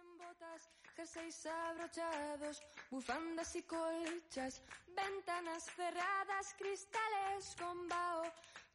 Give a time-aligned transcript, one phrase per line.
[0.00, 8.24] en botas, jerseys abrochados, bufandas y colchas, ventanas cerradas, cristales con vaho,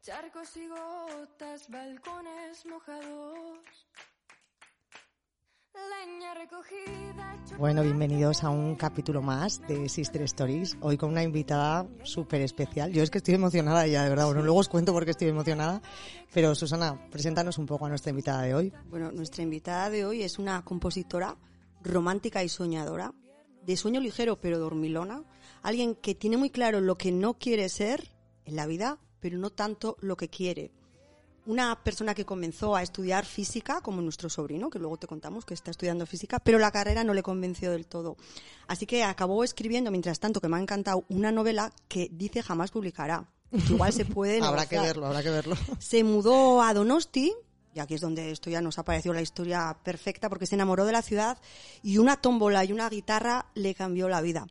[0.01, 3.87] charcos y gotas, balcones mojados.
[7.57, 10.77] Bueno, bienvenidos a un capítulo más de Sister Stories.
[10.81, 12.91] Hoy con una invitada súper especial.
[12.91, 14.25] Yo es que estoy emocionada ya, de verdad.
[14.25, 15.81] Bueno, luego os cuento por qué estoy emocionada.
[16.33, 18.73] Pero Susana, preséntanos un poco a nuestra invitada de hoy.
[18.89, 21.37] Bueno, nuestra invitada de hoy es una compositora
[21.81, 23.13] romántica y soñadora,
[23.63, 25.23] de sueño ligero pero dormilona,
[25.61, 29.49] alguien que tiene muy claro lo que no quiere ser en la vida, pero no
[29.49, 30.71] tanto lo que quiere.
[31.45, 35.53] Una persona que comenzó a estudiar física, como nuestro sobrino, que luego te contamos que
[35.53, 38.17] está estudiando física, pero la carrera no le convenció del todo.
[38.67, 42.71] Así que acabó escribiendo, mientras tanto, que me ha encantado, una novela que dice jamás
[42.71, 43.29] publicará.
[43.69, 45.55] Igual se puede habrá que verlo, habrá que verlo.
[45.77, 47.31] Se mudó a Donosti,
[47.75, 50.85] y aquí es donde esto ya nos ha parecido la historia perfecta, porque se enamoró
[50.85, 51.37] de la ciudad
[51.83, 54.47] y una tómbola y una guitarra le cambió la vida.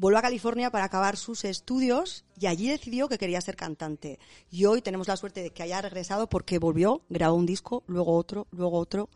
[0.00, 4.20] Volvió a California para acabar sus estudios y allí decidió que quería ser cantante.
[4.48, 8.16] Y hoy tenemos la suerte de que haya regresado porque volvió, grabó un disco, luego
[8.16, 9.08] otro, luego otro.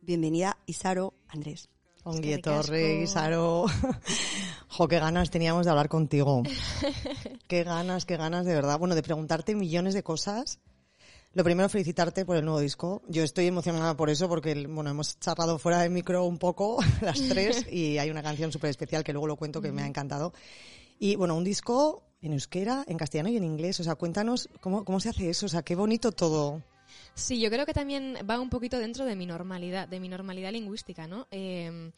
[0.00, 1.68] Bienvenida, Isaro Andrés.
[2.04, 2.38] Onguie.
[2.38, 3.66] Torre, Saro.
[4.68, 6.42] Jo, qué ganas teníamos de hablar contigo.
[7.46, 8.78] Qué ganas, qué ganas, de verdad.
[8.78, 10.58] Bueno, de preguntarte millones de cosas.
[11.32, 13.02] Lo primero, felicitarte por el nuevo disco.
[13.06, 17.20] Yo estoy emocionada por eso porque, bueno, hemos charlado fuera de micro un poco, las
[17.28, 20.32] tres, y hay una canción súper especial que luego lo cuento que me ha encantado.
[20.98, 23.78] Y, bueno, un disco en euskera, en castellano y en inglés.
[23.78, 25.46] O sea, cuéntanos cómo, cómo se hace eso.
[25.46, 26.62] O sea, qué bonito todo.
[27.14, 30.52] Sí, yo creo que también va un poquito dentro de mi normalidad, de mi normalidad
[30.52, 31.26] lingüística, ¿no?
[31.30, 31.90] Eh,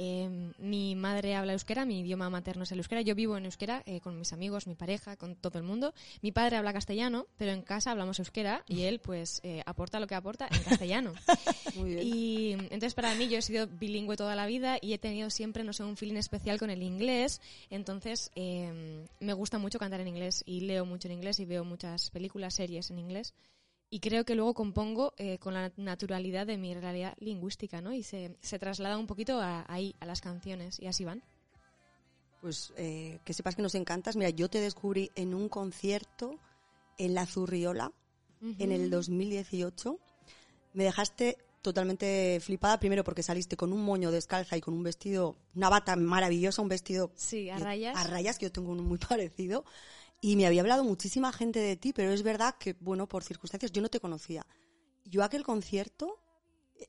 [0.00, 3.02] eh, mi madre habla euskera, mi idioma materno es el euskera.
[3.02, 5.92] Yo vivo en euskera eh, con mis amigos, mi pareja, con todo el mundo.
[6.22, 10.06] Mi padre habla castellano, pero en casa hablamos euskera y él, pues, eh, aporta lo
[10.06, 11.14] que aporta en castellano.
[11.74, 12.06] Muy bien.
[12.06, 15.64] Y entonces para mí yo he sido bilingüe toda la vida y he tenido siempre,
[15.64, 17.40] no sé, un feeling especial con el inglés.
[17.68, 21.64] Entonces eh, me gusta mucho cantar en inglés y leo mucho en inglés y veo
[21.64, 23.34] muchas películas, series en inglés.
[23.90, 27.92] Y creo que luego compongo eh, con la naturalidad de mi realidad lingüística, ¿no?
[27.94, 31.22] Y se, se traslada un poquito a- ahí, a las canciones, y así van.
[32.40, 34.14] Pues eh, que sepas que nos encantas.
[34.16, 36.38] Mira, yo te descubrí en un concierto
[36.98, 37.92] en la Zurriola
[38.40, 39.98] en el 2018.
[40.74, 45.36] Me dejaste totalmente flipada, primero porque saliste con un moño descalza y con un vestido,
[45.56, 47.96] una bata maravillosa, un vestido Sí, a rayas.
[47.96, 49.64] a rayas, que yo tengo uno muy parecido.
[50.20, 53.72] Y me había hablado muchísima gente de ti, pero es verdad que, bueno, por circunstancias
[53.72, 54.44] yo no te conocía.
[55.04, 56.18] Yo aquel concierto,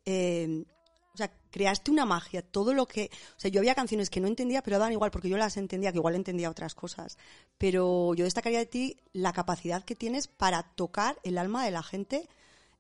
[0.05, 0.65] eh,
[1.13, 4.27] o sea, creaste una magia, todo lo que, o sea, yo había canciones que no
[4.27, 7.17] entendía, pero daban igual porque yo las entendía, que igual entendía otras cosas.
[7.57, 11.83] Pero yo destacaría de ti la capacidad que tienes para tocar el alma de la
[11.83, 12.27] gente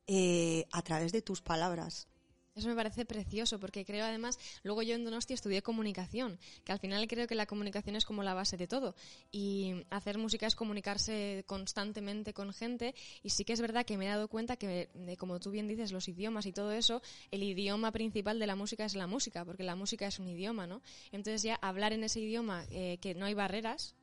[0.07, 2.07] eh, a través de tus palabras.
[2.55, 6.79] Eso me parece precioso porque creo además, luego yo en Donosti estudié comunicación, que al
[6.79, 8.95] final creo que la comunicación es como la base de todo
[9.31, 14.05] y hacer música es comunicarse constantemente con gente y sí que es verdad que me
[14.05, 17.01] he dado cuenta que, de, como tú bien dices, los idiomas y todo eso,
[17.31, 20.67] el idioma principal de la música es la música, porque la música es un idioma,
[20.67, 20.81] ¿no?
[21.11, 23.95] Entonces ya hablar en ese idioma, eh, que no hay barreras,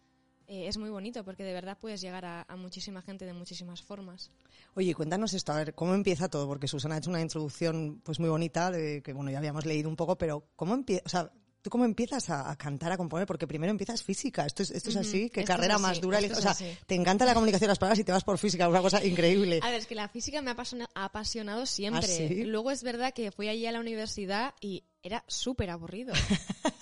[0.48, 4.30] eh, es muy bonito porque de verdad puedes llegar a, muchísima gente de muchísimas formas.
[4.74, 6.46] Oye, cuéntanos esto, a ver, ¿cómo empieza todo?
[6.46, 9.88] Porque Susana ha hecho una introducción pues muy bonita, de que bueno, ya habíamos leído
[9.88, 11.30] un poco, pero ¿cómo empieza,
[11.66, 13.26] tú cómo empiezas a, a cantar, a componer?
[13.26, 16.00] Porque primero empiezas física, esto es, esto es así, qué esto es carrera así, más
[16.00, 16.56] dura, o sea,
[16.86, 19.58] te encanta la comunicación de las palabras y te vas por física, una cosa increíble.
[19.62, 22.04] A ver, es que la física me ha apasiona- ha apasionado siempre.
[22.04, 22.44] ¿Ah, sí?
[22.44, 26.12] Luego es verdad que fui allí a la universidad y era súper aburrido.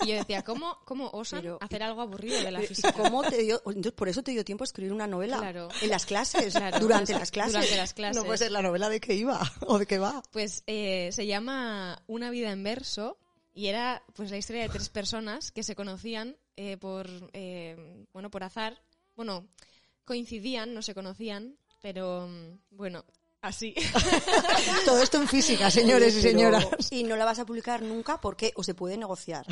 [0.02, 2.92] Y yo decía, ¿cómo, cómo osan Pero- hacer algo aburrido de la ¿Y física?
[2.92, 3.60] cómo te dio?
[3.66, 5.68] Entonces, por eso te dio tiempo a escribir una novela Claro.
[5.82, 7.52] en las clases, Claro, durante las clases.
[7.52, 8.16] Durante las clases.
[8.16, 10.22] No puede ser la novela de qué iba o de qué va.
[10.30, 13.18] Pues eh, se llama Una vida en verso
[13.54, 18.30] y era pues la historia de tres personas que se conocían eh, por eh, bueno
[18.30, 18.82] por azar.
[19.14, 19.48] Bueno,
[20.04, 23.04] coincidían, no se conocían, pero mm, bueno,
[23.46, 23.74] así.
[24.84, 26.66] Todo esto en física, señores y Pero- señoras.
[26.90, 29.44] Y no la vas a publicar nunca porque o se puede negociar.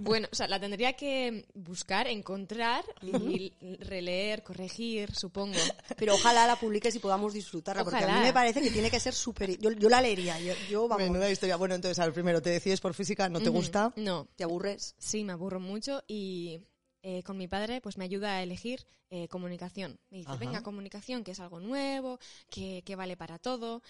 [0.00, 5.58] Bueno, o sea, la tendría que buscar, encontrar y releer, corregir, supongo.
[5.96, 8.18] Pero ojalá la publiques y podamos disfrutarla, porque a Ojalá.
[8.20, 9.58] mí me parece que tiene que ser súper...
[9.58, 11.56] Yo, yo la leería, yo, yo, vamos, Menuda historia.
[11.56, 13.92] Bueno, entonces, a ver, primero, te decides por física, no te gusta.
[13.96, 14.94] No, te aburres.
[14.98, 16.60] sí, me aburro mucho y
[17.08, 19.96] eh, con mi padre pues me ayuda a elegir eh, comunicación.
[20.10, 20.40] Me dice, Ajá.
[20.40, 22.18] venga, comunicación, que es algo nuevo,
[22.50, 23.80] que, que vale para todo.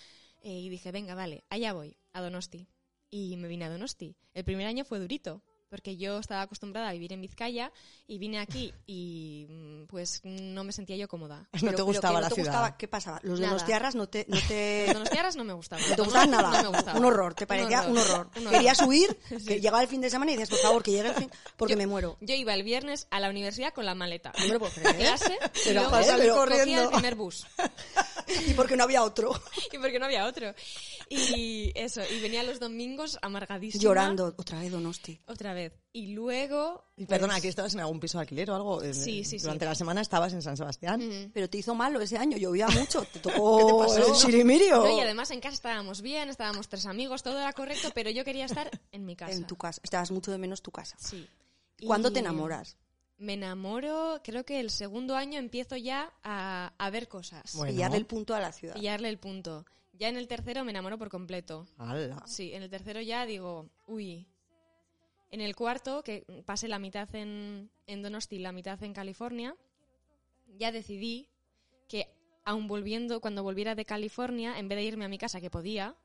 [0.43, 2.69] Eh, y dije, venga, vale, allá voy, a Donosti.
[3.09, 4.15] Y me vine a Donosti.
[4.35, 5.43] El primer año fue durito,
[5.77, 7.71] porque yo estaba acostumbrada a vivir en Vizcaya
[8.09, 11.47] y vine aquí y mm, pues no me sentía yo cómoda.
[11.53, 12.51] No te pero gustaba la te ciudad.
[12.51, 13.21] gustaba, ¿Qué pasaba?
[13.23, 15.85] Los de los tiarras no te, no te, Los donostiarras no me gustaban.
[15.91, 16.63] no te gustaban nada.
[16.63, 17.03] No me gustaban.
[17.03, 18.31] Un horror, te parecía un horror.
[18.37, 18.53] un horror.
[18.53, 21.15] Querías huir, que llegaba el fin de semana y decías, por favor, que llegue el
[21.15, 22.17] fin, porque me muero.
[22.23, 24.33] Yo iba el viernes a la universidad con la maleta.
[24.39, 24.97] No me lo puedo creer.
[24.97, 26.01] Clase, y Pero, luego ¿eh?
[26.01, 26.83] cogía Pero- corriendo.
[26.85, 27.47] el primer bus.
[28.47, 29.33] Y porque no había otro.
[29.73, 30.55] y porque no había otro.
[31.09, 33.83] Y eso, y venía los domingos amargadísima.
[33.83, 35.21] Llorando, otra vez Donosti.
[35.27, 35.73] Otra vez.
[35.93, 36.85] Y luego...
[36.97, 38.81] Y perdona, pues, aquí estabas en algún piso de alquiler o algo.
[38.81, 39.39] Sí, sí, sí.
[39.39, 41.01] Durante la semana estabas en San Sebastián.
[41.01, 41.31] mm.
[41.33, 43.03] Pero te hizo malo ese año, llovía mucho.
[43.05, 44.13] Te tocó ¿Qué te pasó?
[44.13, 44.79] el chirimirio.
[44.79, 48.25] No, y además en casa estábamos bien, estábamos tres amigos, todo era correcto, pero yo
[48.25, 49.33] quería estar en mi casa.
[49.33, 49.81] En tu casa.
[49.85, 50.97] Estabas mucho de menos tu casa.
[50.99, 51.27] Sí.
[51.85, 52.77] ¿Cuándo Y te enamoras?
[53.19, 57.55] Me enamoro, creo que el segundo año empiezo ya a, a ver cosas.
[57.55, 57.73] Bueno.
[57.73, 58.75] Pillarle el punto a la ciudad.
[58.75, 59.65] Pillarle el punto.
[59.95, 61.67] Ya en el tercero me enamoro por completo.
[61.79, 62.23] ¡Hala!
[62.27, 64.27] Sí, en el tercero ya digo, uy.
[65.31, 69.57] En el cuarto, que pasé la mitad en, en Donosti y la mitad en California,
[70.47, 71.29] ya decidí
[71.89, 72.13] que
[72.45, 75.97] aun volviendo, cuando volviera de California, en vez de irme a mi casa, que podía,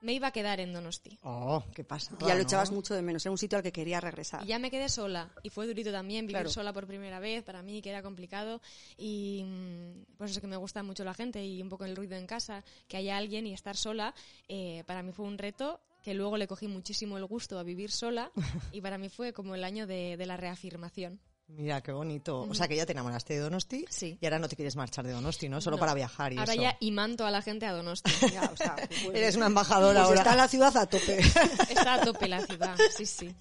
[0.00, 1.18] me iba a quedar en Donosti.
[1.22, 2.16] ¡Oh, qué pasa!
[2.20, 3.24] Ya lo echabas mucho de menos.
[3.26, 4.44] Era un sitio al que quería regresar.
[4.44, 5.30] Y ya me quedé sola.
[5.42, 6.50] Y fue durito también vivir Claro.
[6.50, 8.60] sola por primera vez, para mí, que era complicado.
[8.96, 12.16] Y mm, pues eso que me gusta mucho la gente y un poco el ruido
[12.16, 14.14] en casa, que haya alguien y estar sola,
[14.48, 17.90] eh, para mí fue un reto que luego le cogí muchísimo el gusto a vivir
[17.90, 18.30] sola
[18.72, 21.20] y para mí fue como el año de, de la reafirmación.
[21.48, 22.42] Mira, qué bonito.
[22.42, 24.18] O sea, que ya te enamoraste de Donosti Sí.
[24.20, 25.60] y ahora no te quieres marchar de Donosti, ¿no?
[25.60, 25.80] Solo No.
[25.80, 26.62] para viajar y Ahora eso.
[26.62, 28.10] ya imanto a la gente a Donosti.
[28.32, 30.20] Ya, o sea, pues- Eres una embajadora pues ahora.
[30.20, 31.18] está la ciudad a tope.
[31.70, 33.34] Está a tope la ciudad, sí, sí.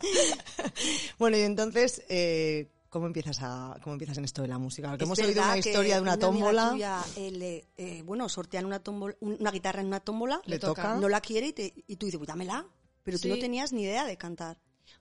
[1.19, 4.88] Bueno, y entonces, eh, ¿cómo empiezas a cómo empiezas en esto de la música?
[4.89, 6.69] Porque Es hemos oído una historia de una tómbola.
[6.71, 10.95] tuya, eh, le- eh, bueno, sortean una, tómbola, una guitarra en una tómbola, Le toca.
[10.95, 12.65] no la quiere y, te- y tú dices, pues dámela.
[13.04, 14.57] Pero tú no tenías ni idea de cantar.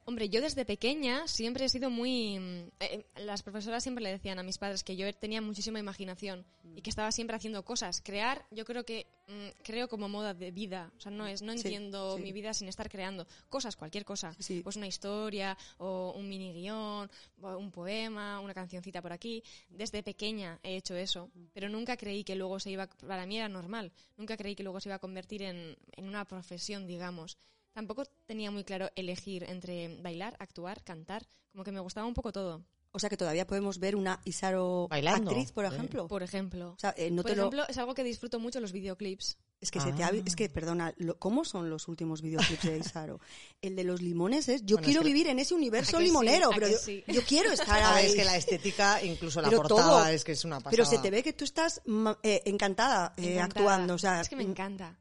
[0.09, 2.39] Hombre, yo desde pequeña siempre he sido muy...
[2.39, 6.47] mm, eh, las profesoras siempre le decían a mis padres que yo tenía muchísima imaginación
[6.77, 8.03] y que estaba siempre haciendo cosas.
[8.05, 10.93] Crear, yo creo que mm, creo como moda de vida.
[10.97, 12.23] O sea, no es, no Sí, entiendo sí.
[12.23, 14.33] mi vida sin estar creando cosas, cualquier cosa.
[14.39, 14.61] Sí.
[14.63, 17.11] Pues una historia o un mini guion,
[17.43, 19.43] o un poema, una cancioncita por aquí.
[19.71, 22.87] Desde pequeña he hecho eso, pero nunca creí que luego se iba...
[22.87, 23.91] Para mí era normal.
[24.17, 27.39] Nunca creí que luego se iba a convertir en, en una profesión, digamos.
[27.77, 32.33] Tampoco tenía muy claro elegir entre bailar, actuar, cantar, como que me gustaba un poco
[32.33, 32.65] todo.
[32.93, 35.31] O sea que todavía podemos ver una Isaro Bailando.
[35.31, 35.69] actriz, por Eh.
[35.69, 36.09] ejemplo.
[36.09, 36.71] Por ejemplo.
[36.71, 39.37] O sea, eh, no por te lo- ejemplo, es algo que disfruto mucho los videoclips.
[39.61, 40.23] Es que se te ha- Ah.
[40.25, 43.21] es que perdona, lo- ¿cómo son los últimos videoclips de Isaro?
[43.61, 46.51] El de los limones es, yo Bueno, quiero es que- vivir en ese universo limonero,
[46.51, 47.05] ¿A pero yo, sí?
[47.07, 48.15] yo quiero estar Sabes ahí.
[48.17, 50.07] que la estética, incluso la Pero portada, todo.
[50.09, 50.71] es que es una pasada.
[50.71, 53.45] Pero se te ve que tú estás ma- eh, encantada, eh, Encantada.
[53.75, 54.99] actuando, o sea, es que me mm, encanta.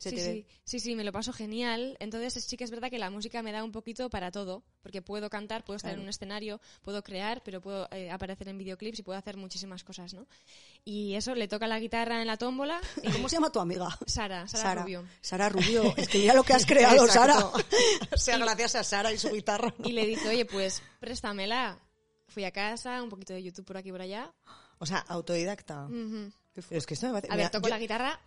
[0.00, 1.96] Se sí, te sí, sí, sí, me lo paso genial.
[2.00, 5.02] Entonces sí que es verdad que la música me da un poquito para todo, porque
[5.02, 6.00] puedo cantar, puedo estar Claro.
[6.00, 9.84] en un escenario, puedo crear, pero puedo eh, aparecer en videoclips y puedo hacer muchísimas
[9.84, 10.26] cosas, ¿no?
[10.84, 12.80] Y eso, le toca la guitarra en la tómbola.
[13.02, 13.88] y- ¿Cómo se llama tu amiga?
[14.06, 15.04] Sara, Sara, Rubio.
[15.20, 15.94] Sara Rubio.
[15.96, 17.36] Es que mira lo que has creado, Sara.
[18.12, 19.74] O sea, gracias a Sara y su guitarra.
[19.84, 21.78] Y le dije, oye, pues préstamela.
[22.28, 24.32] Fui a casa, un poquito de YouTube por aquí y por allá.
[24.78, 25.88] O sea, autodidacta.
[26.70, 27.32] Es que esto me parece...
[27.32, 28.20] A ver, toco yo- la guitarra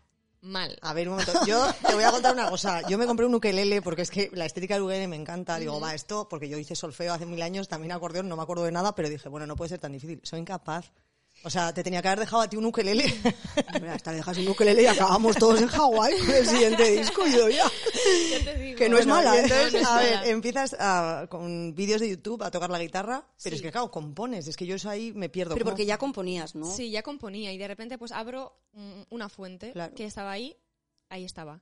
[0.43, 0.77] mal.
[0.81, 1.33] A ver, un momento.
[1.47, 2.87] Yo te voy a contar una cosa.
[2.87, 5.57] Yo me compré un ukelele porque es que la estética del ukelele me encanta.
[5.57, 8.63] Digo, va, esto, porque yo hice solfeo hace mil años, también acordeón, no me acuerdo
[8.63, 10.19] de nada, pero dije, bueno, no puede ser tan difícil.
[10.23, 10.91] Soy incapaz.
[11.45, 13.03] O sea, te tenía que haber dejado a ti un ukelele.
[13.93, 17.31] Hasta le dejas un ukelele y acabamos todos en Hawái con el siguiente disco y
[17.33, 17.65] yo ya.
[18.31, 18.77] Ya te digo.
[18.77, 19.41] Que no es mala, ¿eh?
[19.43, 20.27] Entonces, es a ver, mala.
[20.27, 23.57] empiezas a- con vídeos de YouTube a tocar la guitarra, pero Sí.
[23.57, 24.47] es que, claro, compones.
[24.47, 25.53] Es que yo eso ahí me pierdo.
[25.55, 25.71] Pero ¿Cómo?
[25.71, 26.65] porque ya componías, ¿no?
[26.73, 28.55] Sí, ya componía y de repente pues abro
[29.09, 29.93] una fuente Claro.
[29.95, 30.55] que estaba ahí,
[31.09, 31.59] ahí estaba.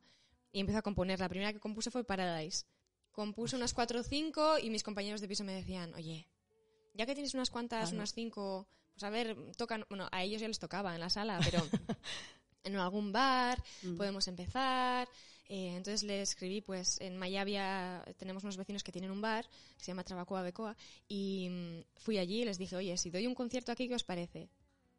[0.52, 1.20] Y empiezo a componer.
[1.20, 2.66] La primera que compuse fue Paradise.
[3.12, 6.28] Compuse unas cuatro o cinco y mis compañeros de piso me decían, oye,
[6.94, 7.96] ya que tienes unas cuantas, Claro.
[7.98, 8.68] unas cinco,
[9.02, 11.60] pues a ver, tocan, bueno, a ellos ya les tocaba en la sala, pero
[12.64, 13.98] en algún bar Mm.
[13.98, 15.08] podemos empezar.
[15.50, 19.46] Eh, entonces le escribí, pues en Mayavia tenemos unos vecinos que tienen un bar
[19.78, 20.78] que se llama Trabacoa Becoa
[21.10, 24.04] y mm, fui allí y les dije, oye, si doy un concierto aquí, ¿qué os
[24.04, 24.50] parece?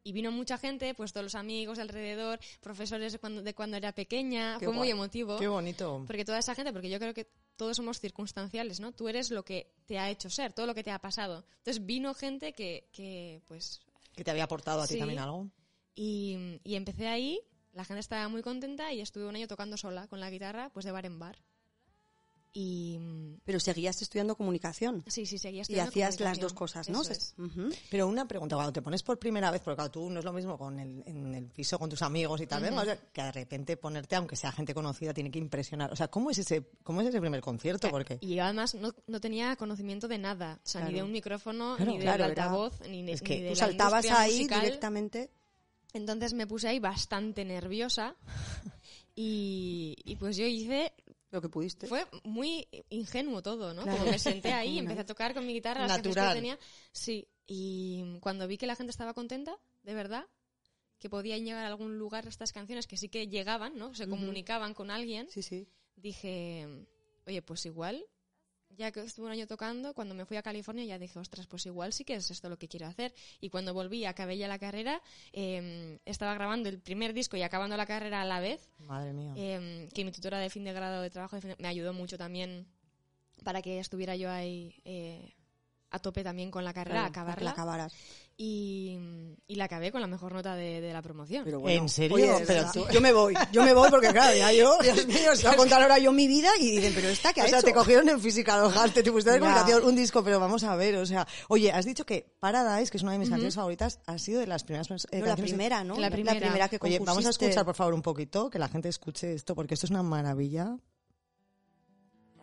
[0.04, 3.76] Y vino mucha gente, pues todos los amigos de alrededor, profesores de cuando, de cuando
[3.76, 4.90] era pequeña, Qué fue muy guay.
[4.90, 5.38] emotivo.
[5.38, 6.02] Qué bonito.
[6.08, 8.90] Porque toda esa gente, porque yo creo que todos somos circunstanciales, ¿no?
[8.92, 11.44] Tú eres lo que te ha hecho ser, todo lo que te ha pasado.
[11.58, 13.80] Entonces vino gente que, que pues,
[14.14, 15.50] Que te había aportado a ti también algo.
[15.94, 17.40] y, y empecé ahí,
[17.72, 20.84] la gente estaba muy contenta y estuve un año tocando sola con la guitarra, pues
[20.84, 21.36] de bar en bar.
[22.54, 22.98] Y
[23.44, 25.02] Pero seguías estudiando comunicación.
[25.06, 27.00] sí, sí, seguía Y estudiando hacías las dos cosas, ¿no?
[27.00, 27.34] Eso es.
[27.90, 30.34] Pero una pregunta, cuando te pones por primera vez, porque claro, tú no es lo
[30.34, 33.76] mismo con el, en el piso con tus amigos y tal, sea, que de repente
[33.78, 35.90] ponerte, aunque sea gente conocida, tiene que impresionar.
[35.92, 37.88] O sea, ¿cómo es ese, cómo es ese primer concierto?
[37.88, 41.10] Porque Y yo además no, no tenía conocimiento de nada, o sea, ni de un
[41.10, 44.04] micrófono, Claro, ni claro, era- altavoz, ni, de- es que ni de Tú la saltabas
[44.10, 44.60] ahí musical.
[44.60, 45.30] directamente.
[45.94, 48.14] Entonces me puse ahí bastante nerviosa
[49.14, 50.92] y, y pues yo hice
[51.32, 51.86] Lo que pudiste.
[51.88, 53.82] Fue muy ingenuo todo, ¿no?
[53.82, 53.98] Claro.
[53.98, 56.28] Como me senté ahí, empecé a tocar con mi guitarra las Natural.
[56.28, 56.58] que tenía.
[56.92, 60.26] Sí, y cuando vi que la gente estaba contenta, de verdad,
[60.98, 63.94] que podían llegar a algún lugar estas canciones que sí que llegaban, ¿no?
[63.94, 65.66] Se comunicaban con alguien, Sí, sí.
[65.96, 66.68] dije,
[67.26, 68.04] oye, pues igual,
[68.76, 71.66] ya que estuve un año tocando, cuando me fui a California ya dije, ostras, pues
[71.66, 73.12] igual sí que es esto lo que quiero hacer.
[73.40, 75.00] Y cuando volví, acabé ya la carrera,
[75.32, 79.32] eh, estaba grabando el primer disco y acabando la carrera a la vez, Madre mía.
[79.36, 81.92] eh, que mi tutora de fin de grado de trabajo de fin de- me ayudó
[81.92, 82.66] mucho también
[83.44, 85.34] para que estuviera yo ahí eh,
[85.92, 87.84] a tope también con la carrera, Claro, a para que la acabarla.
[87.84, 87.94] acabaras.
[88.36, 88.98] Y,
[89.46, 91.44] y la acabé con la mejor nota de, de la promoción.
[91.44, 92.14] Pero ¿En serio?
[92.16, 92.72] oye, de Pero verdad.
[92.72, 95.52] tú- Yo me voy, yo me voy porque claro, ya yo, Dios mío, se va
[95.52, 97.66] a contar ahora yo mi vida y dicen, pero esta que ha o sea, hecho?
[97.66, 100.96] te cogieron en física, los te pusiste de comunicación, un disco, pero vamos a ver,
[100.96, 104.18] o sea, oye, has dicho que Paradise, que es una de mis canciones favoritas, ha
[104.18, 105.96] sido de las primeras eh, No, la primera, ¿no?
[106.00, 106.68] La primera.
[106.68, 109.74] que Oye, vamos a escuchar, por favor, un poquito, que la gente escuche esto, porque
[109.74, 110.76] esto es una maravilla.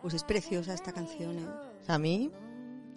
[0.00, 1.46] Pues es preciosa esta canción, ¿eh?
[1.82, 2.30] O sea, a mí,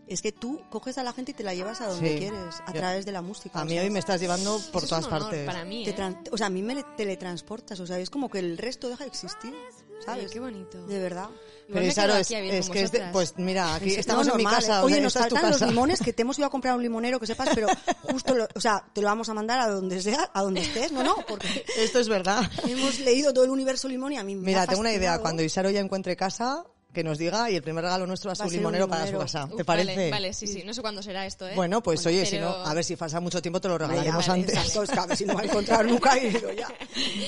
[0.08, 2.18] Es que tú coges a la gente y te la llevas a donde Sí.
[2.20, 3.60] quieres, a Yo- través de la música.
[3.62, 5.46] a mí sea, hoy me estás llevando por Eso es todas un honor partes.
[5.46, 5.96] Para mí, te ¿eh?
[5.96, 8.90] tran- o sea, a mí me le- teletransportas, o sea, es como que el resto
[8.90, 10.32] deja de existir, Ay, ¿sabes?
[10.32, 10.86] qué bonito.
[10.86, 11.30] De verdad.
[11.72, 14.60] Pero quedo es, es que es de- pues mira, aquí No, estamos en mi normal,
[14.62, 14.80] casa.
[14.80, 14.82] ¿eh?
[14.82, 15.72] o Oye, sea, nos es faltan los casa.
[15.72, 17.68] limones que te hemos ido a comprar un limonero, que sepas, pero
[18.02, 20.92] justo, lo- o sea, te lo vamos a mandar a donde sea, a donde estés,
[20.92, 22.44] no, no, porque Esto es verdad.
[22.68, 25.20] hemos leído todo el universo limón y a mí me Mira, ha tengo una idea.
[25.20, 28.36] Cuando Isaro ya encuentre casa, que nos diga y el primer regalo nuestro va a
[28.36, 29.46] ser Va a un ser un limonero para su casa.
[29.46, 30.12] Uf, ¿Te vale, parece?
[30.12, 30.64] Vale, sí, sí.
[30.64, 31.54] No sé cuándo será esto, ¿eh?
[31.56, 34.26] Bueno, pues Bueno, oye, si no, a ver si pasa mucho tiempo te lo regalaremos
[34.26, 34.56] ya, antes.
[34.56, 36.68] exacto, es que a ver si no va a encontrar nunca y digo, ya.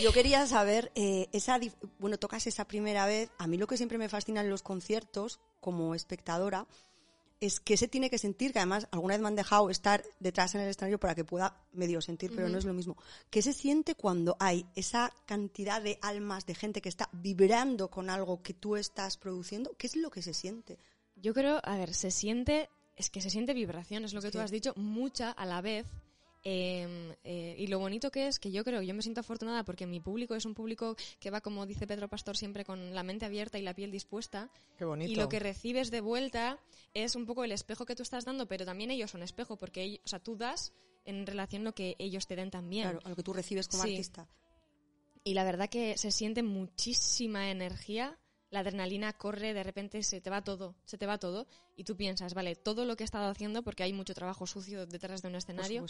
[0.01, 3.29] Yo quería saber, eh, esa, dif- bueno, tocas esa primera vez.
[3.39, 6.67] A mí lo que siempre me fascina en los conciertos, como espectadora,
[7.39, 10.55] es que se tiene que sentir, que además alguna vez me han dejado estar detrás
[10.55, 12.97] en el escenario para que pueda medio sentir, pero no es lo mismo.
[13.29, 18.09] ¿Qué se siente cuando hay esa cantidad de almas, de gente que está vibrando con
[18.09, 19.75] algo que tú estás produciendo?
[19.77, 20.79] ¿Qué es lo que se siente?
[21.15, 24.39] Yo creo, a ver, se siente, es que se siente vibración, es lo que tú
[24.39, 25.85] has dicho, mucha a la vez.
[26.47, 29.87] Eh, eh, y lo bonito que es que yo creo, yo me siento afortunada porque
[29.87, 33.25] mi público es un público que va, como dice Pedro Pastor, siempre con la mente
[33.25, 34.51] abierta y la piel dispuesta.
[34.77, 35.11] Qué bonito.
[35.11, 36.59] Y lo que recibes de vuelta
[36.93, 39.81] es un poco el espejo que tú estás dando, pero también ellos son espejo, porque
[39.81, 40.71] ellos, o sea, tú das
[41.03, 42.83] en relación lo que ellos te den también.
[42.83, 43.89] Claro, a lo que tú recibes como Sí.
[43.89, 44.27] artista.
[45.23, 48.19] Y la verdad que se siente muchísima energía,
[48.55, 51.45] la adrenalina corre, de repente se te va todo, se te va todo,
[51.75, 54.85] y tú piensas, vale, todo lo que he estado haciendo, porque hay mucho trabajo sucio
[54.85, 55.85] detrás de un escenario,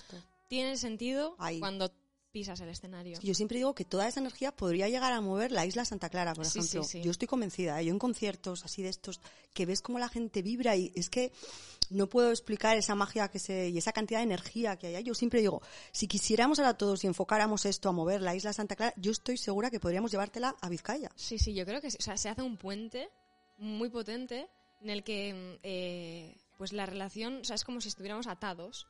[0.48, 1.60] tiene sentido Ahí.
[1.60, 1.92] cuando
[2.36, 3.18] pisas el escenario.
[3.22, 6.34] Yo siempre digo que toda esa energía podría llegar a mover la isla Santa Clara,
[6.34, 6.84] por Sí, ejemplo.
[6.84, 7.02] sí, sí.
[7.02, 7.86] Yo estoy convencida, ¿eh?
[7.86, 9.22] yo en conciertos así de estos,
[9.54, 11.32] que ves cómo la gente vibra y es que
[11.90, 14.96] no puedo explicar esa magia que se, y esa cantidad de energía que hay.
[14.96, 15.04] ahí.
[15.06, 15.62] Yo siempre digo,
[15.94, 19.38] si quisiéramos ahora todos y enfocáramos esto a mover la isla Santa Clara, yo estoy
[19.38, 21.12] segura que podríamos llevártela a Vizcaya.
[21.16, 23.08] Sí, sí, yo creo que o sea, se hace un puente
[23.58, 24.50] muy potente
[24.82, 28.88] en el que mm, eh, pues la relación, o sea, es como si estuviéramos atados.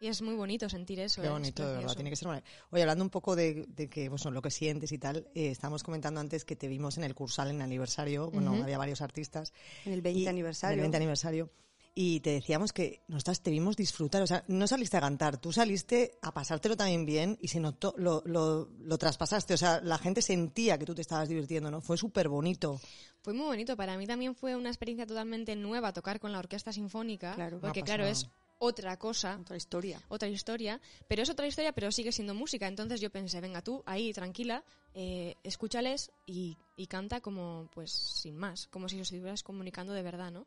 [0.00, 1.20] Y es muy bonito sentir eso.
[1.20, 1.30] Qué ¿eh?
[1.30, 4.08] Es bonito, de verdad, tiene que ser una- Oye, hablando un poco de, de que,
[4.08, 7.14] pues, lo que sientes y tal, eh, estábamos comentando antes que te vimos en el
[7.14, 9.52] Cursal en el aniversario, bueno, había varios artistas.
[9.84, 10.72] En el 20 y- aniversario.
[10.72, 11.50] en el 20 aniversario.
[11.92, 15.52] Y te decíamos que nosotras te vimos disfrutar, o sea, no saliste a cantar, tú
[15.52, 19.98] saliste a pasártelo también bien y se notó, lo, lo, lo traspasaste, o sea, la
[19.98, 21.80] gente sentía que tú te estabas divirtiendo, ¿no?
[21.80, 22.80] Fue súper bonito.
[23.22, 23.76] Fue muy bonito.
[23.76, 27.34] Para mí también fue una experiencia totalmente nueva tocar con la orquesta sinfónica.
[27.34, 27.58] Claro.
[27.60, 28.28] porque, claro, es.
[28.62, 30.00] Otra cosa, Otra historia.
[30.08, 30.80] otra historia.
[31.08, 32.68] Pero es otra historia, pero sigue siendo música.
[32.68, 34.62] Entonces yo pensé, venga tú, ahí, tranquila,
[34.94, 38.68] eh, escúchales y, y canta como, pues, sin más.
[38.68, 40.46] Como si os estuvieras comunicando de verdad, ¿no?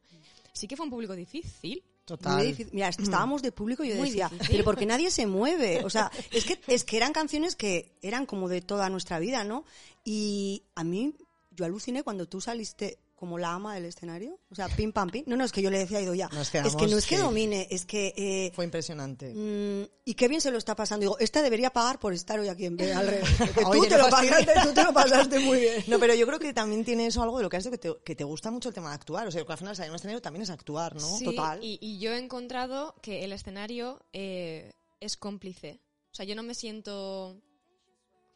[0.54, 1.84] Sí que fue un público difícil.
[2.06, 2.38] Total.
[2.38, 2.74] Muy difícil.
[2.74, 4.52] Mira, que estábamos de público y yo Muy decía, difícil.
[4.52, 5.84] pero porque nadie se mueve.
[5.84, 9.44] O sea, es que, es que eran canciones que eran como de toda nuestra vida,
[9.44, 9.66] ¿no?
[10.06, 11.16] Y a mí,
[11.52, 14.38] yo aluciné cuando tú saliste como la ama del escenario.
[14.52, 15.24] O sea, pim pam pim.
[15.28, 16.28] No, no, es que yo le decía a Ido ya.
[16.28, 18.14] Nos es que no es que que- domine, es que.
[18.18, 19.34] eh, Fue impresionante.
[19.34, 21.04] mm, y qué bien se lo está pasando.
[21.04, 23.30] Digo, esta debería pagar por estar hoy aquí en vez al revés.
[23.38, 25.84] Porque tú, Oye, te no lo pasaste, tú te lo pasaste muy bien.
[25.88, 27.78] No, pero yo creo que también tiene eso algo de lo que has dicho, que
[27.78, 29.26] te, que te gusta mucho el tema de actuar.
[29.26, 31.18] O sea, que al final salir a un escenario también es actuar, ¿no?
[31.18, 31.64] Sí, Total.
[31.64, 35.80] Y, y yo he encontrado que el escenario eh, es cómplice.
[36.12, 37.42] O sea, yo no me siento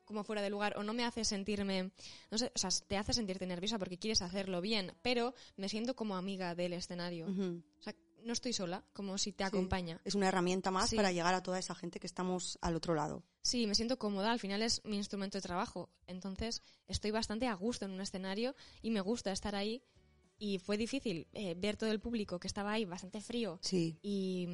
[0.07, 1.91] como fuera de lugar o no me hace sentirme,
[2.31, 5.95] no sé, o sea, te hace sentirte nerviosa porque quieres hacerlo bien, pero me siento
[5.95, 7.27] como amiga del escenario.
[7.27, 7.61] Ujú.
[7.79, 9.47] O sea, no estoy sola, como si te Sí.
[9.49, 10.01] acompaña.
[10.03, 10.95] Es una herramienta más Sí.
[10.95, 13.23] para llegar a toda esa gente que estamos al otro lado.
[13.41, 15.89] Sí, me siento cómoda, al final es mi instrumento de trabajo.
[16.07, 19.83] Entonces, estoy bastante a gusto en un escenario y me gusta estar ahí.
[20.39, 23.97] Y fue difícil eh, ver todo el público que estaba ahí bastante frío Sí.
[24.01, 24.47] y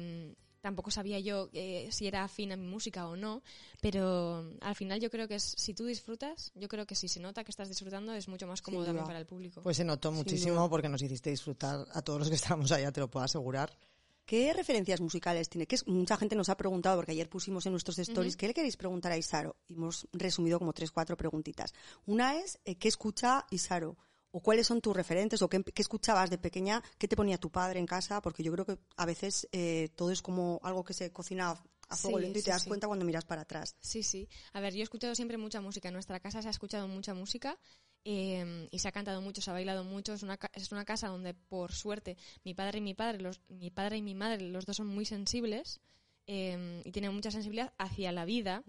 [0.64, 3.42] tampoco sabía yo eh, si era afín a mi música o no,
[3.82, 7.20] pero al final yo creo que es, si tú disfrutas, yo creo que si se
[7.20, 9.60] nota que estás disfrutando es mucho más cómodo también para el público.
[9.62, 13.00] Pues se notó muchísimo porque nos hiciste disfrutar a todos los que estábamos allá, te
[13.00, 13.76] lo puedo asegurar.
[14.24, 15.66] ¿Qué referencias musicales tiene?
[15.66, 18.36] Que es- mucha gente nos ha preguntado, porque ayer pusimos en nuestros stories.
[18.38, 19.56] ¿qué le queréis preguntar a Isaro?
[19.68, 21.74] Y hemos resumido como tres, cuatro preguntitas.
[22.06, 23.98] Una es, eh, ¿qué escucha Isaro?
[24.36, 25.40] ¿O cuáles son tus referentes?
[25.42, 26.82] ¿O qué, qué escuchabas de pequeña?
[26.98, 28.20] ¿Qué te ponía tu padre en casa?
[28.20, 31.50] Porque yo creo que a veces eh, todo es como algo que se cocina
[31.88, 32.68] a- fuego Sí, lento y sí, te das sí.
[32.68, 33.76] cuenta cuando miras para atrás.
[33.80, 34.28] Sí, sí.
[34.54, 35.86] A ver, yo he escuchado siempre mucha música.
[35.88, 37.56] En nuestra casa se ha escuchado mucha música
[38.04, 40.14] eh, y se ha cantado mucho, se ha bailado mucho.
[40.14, 43.70] Es una, es una casa donde, por suerte, mi padre y mi padre, los, mi
[43.70, 45.80] padre y mi madre, los dos son muy sensibles
[46.26, 48.64] eh, y tienen mucha sensibilidad hacia la vida.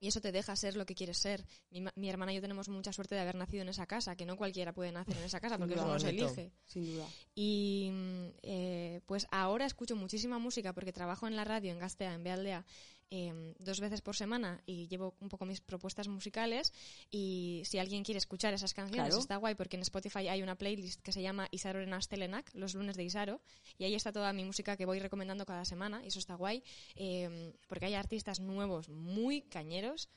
[0.00, 1.44] Y eso te deja ser lo que quieres ser.
[1.70, 4.26] Mi, mi hermana y yo tenemos mucha suerte de haber nacido en esa casa, que
[4.26, 6.52] no cualquiera puede nacer en esa casa porque eso no se elige.
[6.66, 7.06] Sin duda.
[7.34, 12.14] Y mm, eh, pues ahora escucho muchísima música porque trabajo en la radio en Gastea,
[12.14, 12.64] en Bealdea,
[13.10, 16.72] eh, dos veces por semana y llevo un poco mis propuestas musicales.
[17.10, 19.20] Y si alguien quiere escuchar esas canciones, Claro.
[19.20, 22.74] está guay porque en Spotify hay una playlist que se llama Isaro Erenas Telenac, los
[22.74, 23.40] lunes de Isaro,
[23.78, 26.62] y ahí está toda mi música que voy recomendando cada semana, y eso está guay,
[26.96, 30.08] eh, porque hay artistas nuevos muy cañeros.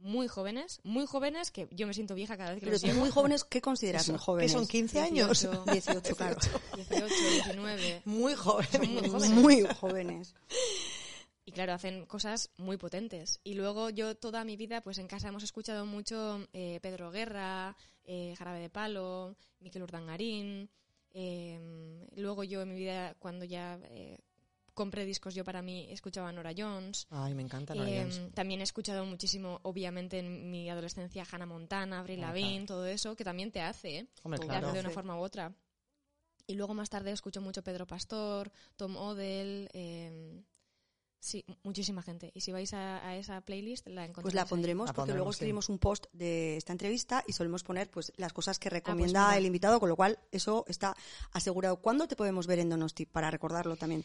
[0.00, 3.10] Muy jóvenes, muy jóvenes, que yo me siento vieja cada vez que Pero los muy
[3.10, 4.52] jóvenes, ¿qué consideras Eso, muy que jóvenes?
[4.52, 5.26] son 15 años.
[5.40, 5.64] 18.
[5.72, 6.36] 18, claro.
[6.76, 7.04] 18,
[7.44, 8.02] 19.
[8.04, 8.66] Muy joven.
[8.70, 9.30] Son muy jóvenes.
[9.32, 10.34] Muy jóvenes.
[11.58, 13.40] Claro, hacen cosas muy potentes.
[13.42, 17.76] Y luego yo toda mi vida, pues en casa hemos escuchado mucho eh, Pedro Guerra,
[18.04, 20.70] eh, Jarabe de Palo, Miquel Urdangarín.
[21.10, 21.58] eh,
[22.14, 24.18] luego yo en mi vida, cuando ya eh,
[24.72, 27.08] compré discos yo para mí, escuchaba a Nora Jones.
[27.10, 28.32] Ay, me encanta Nora Eh, Jones.
[28.34, 32.66] también he escuchado muchísimo, obviamente, en mi adolescencia, Hannah Montana, Avril Lavigne, claro.
[32.66, 34.08] todo eso, que también te hace, ¿eh?
[34.22, 34.68] Hombre, te claro.
[34.68, 35.52] hace de una forma u otra.
[36.46, 40.40] Y luego más tarde escucho mucho Pedro Pastor, Tom Odell, eh,
[41.20, 42.30] sí, muchísima gente.
[42.34, 44.22] Y si vais a, a esa playlist, la encontraréis.
[44.22, 44.48] Pues la ahí.
[44.48, 45.36] pondremos La porque luego sí.
[45.36, 49.38] escribimos un post de esta entrevista y solemos poner pues las cosas que recomienda mira.
[49.38, 50.96] el invitado, con lo cual eso está
[51.32, 51.76] asegurado.
[51.76, 53.06] ¿Cuándo te podemos ver en Donosti?
[53.06, 54.04] Para recordarlo también.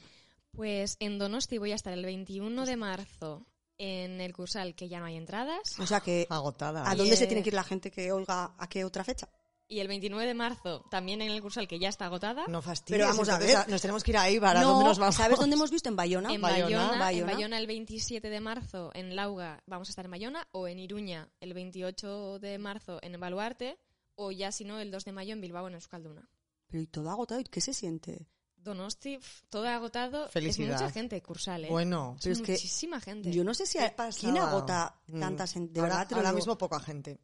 [0.52, 5.00] Pues en Donosti voy a estar el 21 de marzo en el Cursal, que ya
[5.00, 5.80] no hay entradas.
[5.80, 6.90] O sea que, Agotada.
[6.90, 9.28] ¿a dónde se tiene que ir la gente que oiga a qué otra fecha?
[9.67, 12.45] Y el 29 de marzo también en el Cursal, que ya está agotada.
[12.47, 12.99] No fastidies.
[12.99, 13.67] Pero vamos a ver.
[13.69, 15.15] Nos tenemos que ir ahí para no, dónde nos vamos.
[15.15, 15.89] ¿sabes dónde hemos visto?
[15.89, 16.34] En Bayona.
[16.34, 17.34] En Bayona, Bayona, en Bayona.
[17.34, 21.30] Bayona el 27 de marzo, en Lauga vamos a estar en Bayona, o en Iruña
[21.39, 23.80] el 28 de marzo en Baluarte,
[24.15, 26.30] o ya si no el 2 de mayo en Bilbao en Euskalduna.
[26.67, 28.28] Pero y todo agotado, ¿y qué se siente?
[28.58, 30.28] Donosti, todo agotado.
[30.30, 30.76] Felicidad.
[30.76, 31.69] Es mucha gente, Cursal, ¿eh?
[31.69, 33.32] Bueno, Pero Es es que muchísima gente.
[33.32, 34.19] Yo no sé si ¿Qué a- pasaba?
[34.34, 35.19] quién agota Mm.
[35.19, 37.19] tantas en- de ahora, verdad ahora mismo poca gente.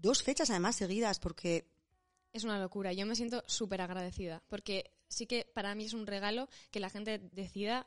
[0.00, 1.66] Dos fechas además seguidas porque
[2.32, 2.92] Es una locura.
[2.92, 6.90] Yo me siento súper agradecida, porque sí que para mí es un regalo que la
[6.90, 7.86] gente decida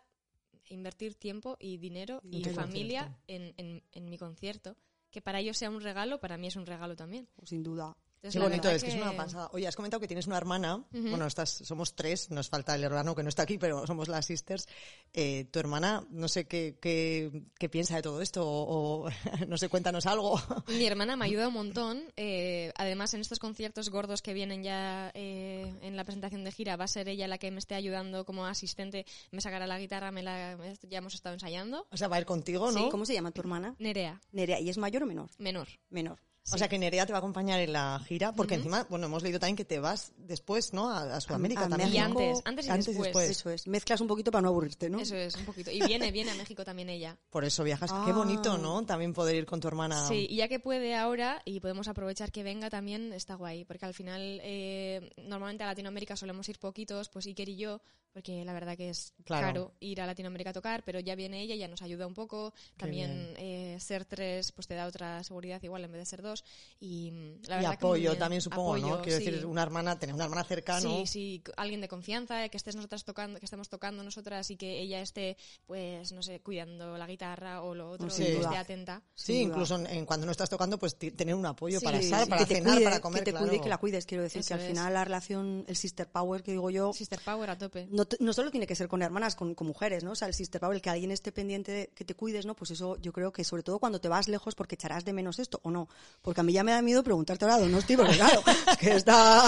[0.69, 4.75] invertir tiempo y dinero Y familia en, en- en mi concierto.
[5.09, 7.27] Que para ellos sea un regalo, para mí es un regalo también.
[7.43, 9.49] sin duda Entonces, Qué bonito, es que es una pasada.
[9.51, 10.85] Oye, has comentado que tienes una hermana.
[10.91, 14.27] Bueno, estás, somos tres, nos falta el hermano que no está aquí, pero somos las
[14.27, 14.67] sisters.
[15.11, 19.09] Eh, tu hermana, no sé qué, qué, qué piensa de todo esto, o, o
[19.47, 20.39] no sé, cuéntanos algo.
[20.67, 22.03] Mi hermana me ayuda un montón.
[22.15, 26.75] eh, además, en estos conciertos gordos que vienen ya eh, en la presentación de gira,
[26.75, 29.07] va a ser ella la que me esté ayudando como asistente.
[29.31, 31.87] Me sacará la guitarra, me la, ya hemos estado ensayando.
[31.89, 32.89] O sea, va a ir contigo, ¿no?
[32.89, 33.73] ¿Cómo se llama tu hermana?
[33.79, 35.31] Nerea, Nerea, ¿y es mayor o menor?
[35.39, 35.67] menor.
[35.89, 36.19] Menor.
[36.51, 39.21] O sea, que Nerea te va a acompañar en la gira, porque encima, bueno, hemos
[39.21, 40.89] leído también que te vas después, ¿no?
[40.89, 41.93] A, a Sudamérica a también.
[41.93, 43.29] Y antes, antes y después.
[43.29, 43.67] Eso es.
[43.67, 44.99] Mezclas un poquito para no aburrirte, ¿no?
[44.99, 45.69] Eso es, un poquito.
[45.69, 47.15] Y viene, viene a México también ella.
[47.29, 47.91] Por eso viajas.
[47.91, 48.13] Qué Ah.
[48.13, 48.83] bonito, ¿no?
[48.85, 50.07] También poder ir con tu hermana.
[50.07, 53.63] Sí, y ya que puede ahora y podemos aprovechar que venga también, está guay.
[53.65, 57.81] Porque al final, eh, normalmente a Latinoamérica solemos ir poquitos, pues Iker y yo,
[58.13, 59.47] porque la verdad que es Claro.
[59.47, 62.53] caro ir a Latinoamérica a tocar, pero ya viene ella, ya nos ayuda un poco.
[62.77, 66.43] También eh, ser tres, pues te da otra seguridad igual en vez de ser dos.
[66.79, 67.15] Y mm,
[67.47, 68.19] la y verdad que muy apoyo bien.
[68.19, 68.87] también, supongo, ¿no?
[68.87, 69.25] Apoyo, Quiero sí.
[69.25, 70.81] decir, una hermana, tener una hermana cercana.
[70.81, 74.57] Sí, sí, alguien de confianza, eh, que estés nosotras tocando, que estemos tocando nosotras y
[74.57, 78.45] que ella esté, pues, no sé, cuidando la guitarra o lo otro, y que duda.
[78.49, 79.01] esté atenta.
[79.15, 79.43] Sí, duda.
[79.53, 82.23] incluso en, en cuando no estás tocando, pues tener un apoyo Sí, para sí, estar,
[82.25, 82.29] sí.
[82.29, 83.45] para que cenar, cuide, para comer, que te claro.
[83.45, 84.05] cuide y que la cuides.
[84.05, 84.67] Quiero decir Eso que al es.
[84.67, 87.87] final la relación, el sister power que digo yo, Sister Power a tope.
[87.91, 90.11] no no, no solo tiene que ser con hermanas, con, con mujeres, ¿no?
[90.11, 92.55] O sea, el sister el que alguien esté pendiente, de que te cuides, ¿no?
[92.55, 95.39] Pues eso yo creo que sobre todo cuando te vas lejos porque echarás de menos
[95.39, 95.87] esto o no.
[96.21, 99.43] Porque a mí ya me da miedo preguntarte ahora, Donosti, porque claro, es que está...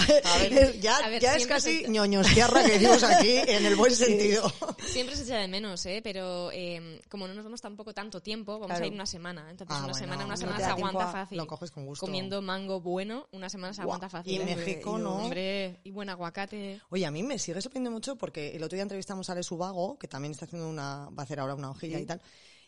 [0.81, 4.51] Ya, ver, ya es casi se- ñoños tierra que decimos aquí en el buen sentido.
[4.85, 6.01] Siempre se echa de menos, ¿eh?
[6.03, 8.83] Pero eh, como no nos vemos tampoco tanto tiempo, vamos Claro.
[8.83, 9.49] a ir una semana.
[9.49, 11.37] Entonces, Ah, una bueno, semana, una no semana se aguanta a- fácil.
[11.37, 12.05] lo coges con gusto.
[12.05, 14.33] Comiendo mango bueno, una semana se aguanta fácil.
[14.33, 14.55] Y ¿eh?
[14.55, 15.15] México, ¿no?
[15.17, 16.81] Hombre, y buen aguacate.
[16.89, 19.97] Oye, a mí me sigue sorprendiendo mucho porque el otro día entrevistamos a Ale Subago,
[19.97, 22.21] que también está haciendo una, va a hacer ahora una hojilla y tal.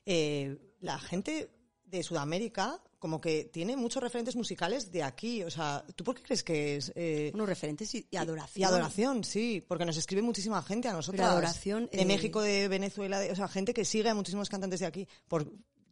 [0.05, 1.49] Eh, la gente
[1.85, 5.43] de Sudamérica como que tiene muchos referentes musicales de aquí.
[5.43, 6.91] O sea, ¿tú por qué crees que es?
[6.95, 8.61] eh, Unos referentes y, y adoración.
[8.61, 11.21] y adoración, sí, porque nos escribe muchísima gente a nosotros.
[11.21, 14.79] Adoración, De eh, México, de Venezuela, de- o sea, gente que sigue a muchísimos cantantes
[14.79, 15.07] de aquí.
[15.27, 15.45] Por,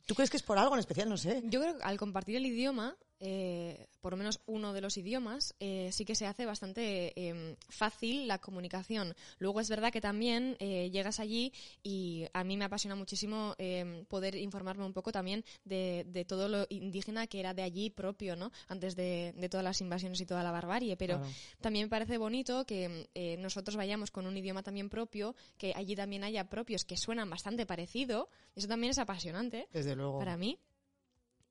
[0.08, 1.08] ¿Tú crees que es por algo en especial?
[1.08, 1.44] No sé.
[1.46, 5.56] Yo creo que al compartir el idioma, eh, por lo menos uno de los idiomas,
[5.62, 9.16] eh, sí que se hace bastante eh, fácil la comunicación.
[9.40, 14.04] Luego es verdad que también eh, llegas allí y a mí me apasiona muchísimo eh,
[14.10, 18.36] poder informarme un poco también de, de todo lo indígena que era de allí propio,
[18.36, 18.52] ¿no?
[18.68, 20.98] Antes de, de todas las invasiones y toda la barbarie.
[20.98, 21.34] Pero Claro.
[21.62, 25.96] también me parece bonito que eh, nosotros vayamos con un idioma también propio, que allí
[25.96, 28.30] también haya propios que suenan bastante parecido.
[28.56, 30.20] Eso también es apasionante Desde luego.
[30.20, 30.60] para mí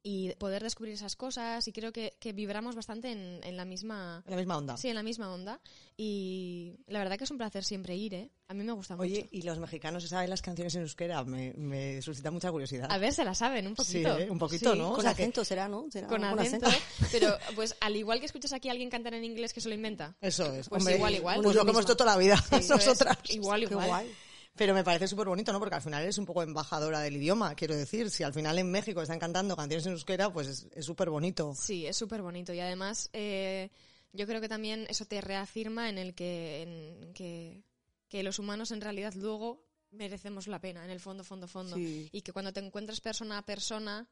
[0.04, 4.22] y poder descubrir esas cosas y creo que, que vibramos bastante en, en la misma
[4.26, 4.76] En la misma onda.
[4.76, 5.60] sí en la misma onda
[5.96, 8.30] y la verdad que es un placer siempre ir ¿eh?
[8.48, 11.22] a mí me gusta Oye, mucho ¿y los mexicanos saben las canciones en euskera?
[11.24, 12.88] Me, me suscita mucha curiosidad.
[12.90, 14.30] a ver se la saben un Sí, poquito ¿eh?
[14.30, 14.90] un poquito, Sí, ¿no?
[14.90, 15.86] O Con sea que- acento será, ¿no?
[15.90, 16.68] Será con acento
[17.12, 19.74] pero pues al igual que escuchas aquí a alguien cantar en inglés que se lo
[19.76, 20.68] inventa Eso es.
[20.68, 21.36] Pues Hombre, igual, igual.
[21.36, 23.18] Pues Pues lo que hemos hecho toda la vida Eso es, nosotras.
[23.30, 24.12] igual Qué igual guay.
[24.54, 25.58] Pero me parece súper bonito, ¿no?
[25.58, 28.10] Porque al final eres un poco embajadora del idioma, quiero decir.
[28.10, 31.54] Si al final en México están cantando canciones en euskera, pues es- es súper bonito.
[31.58, 33.70] Sí, es súper bonito y además eh,
[34.12, 37.64] yo creo que también eso te reafirma en el que, en que,
[38.08, 41.76] que los humanos en realidad luego merecemos la pena, en el fondo, fondo, fondo.
[41.76, 42.08] Sí.
[42.12, 44.06] Y que cuando te encuentras persona a persona,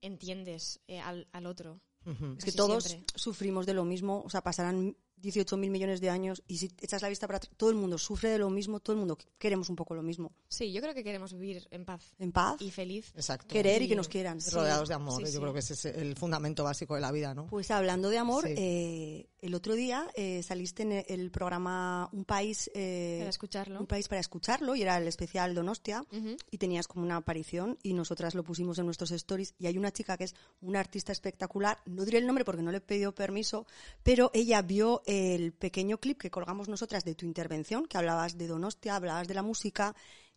[0.00, 1.80] entiendes eh, al, al otro.
[2.38, 3.06] Es que todos siempre.
[3.16, 7.02] sufrimos de lo mismo, o sea, pasarán 18 mil millones de años y si echas
[7.02, 9.68] la vista para atrás, todo el mundo sufre de lo mismo, todo el mundo queremos
[9.70, 10.32] un poco lo mismo.
[10.48, 13.12] Sí, yo creo que queremos vivir en paz En paz, y feliz.
[13.16, 13.48] Exacto.
[13.48, 14.40] querer y y- que nos quieran.
[14.40, 14.50] Sí.
[14.50, 15.16] Rodeados de amor.
[15.18, 15.38] sí, Yo sí.
[15.40, 17.46] creo que ese es el fundamento básico de la vida, ¿no?
[17.46, 18.54] Pues hablando de amor, Sí.
[18.56, 23.80] eh, el otro día eh, saliste en el programa Un País, eh, Para escucharlo.
[23.80, 26.36] Un País para escucharlo y era el especial Donostia Ujú.
[26.50, 29.90] y tenías como una aparición y nosotras lo pusimos en nuestros stories y hay una
[29.92, 33.14] chica que es una artista espectacular, no diré el nombre porque no le he pedido
[33.14, 33.66] permiso,
[34.02, 38.46] pero ella vio el pequeño clip que colgamos nosotras de tu intervención, que hablabas de
[38.46, 39.94] Donostia, hablabas de la música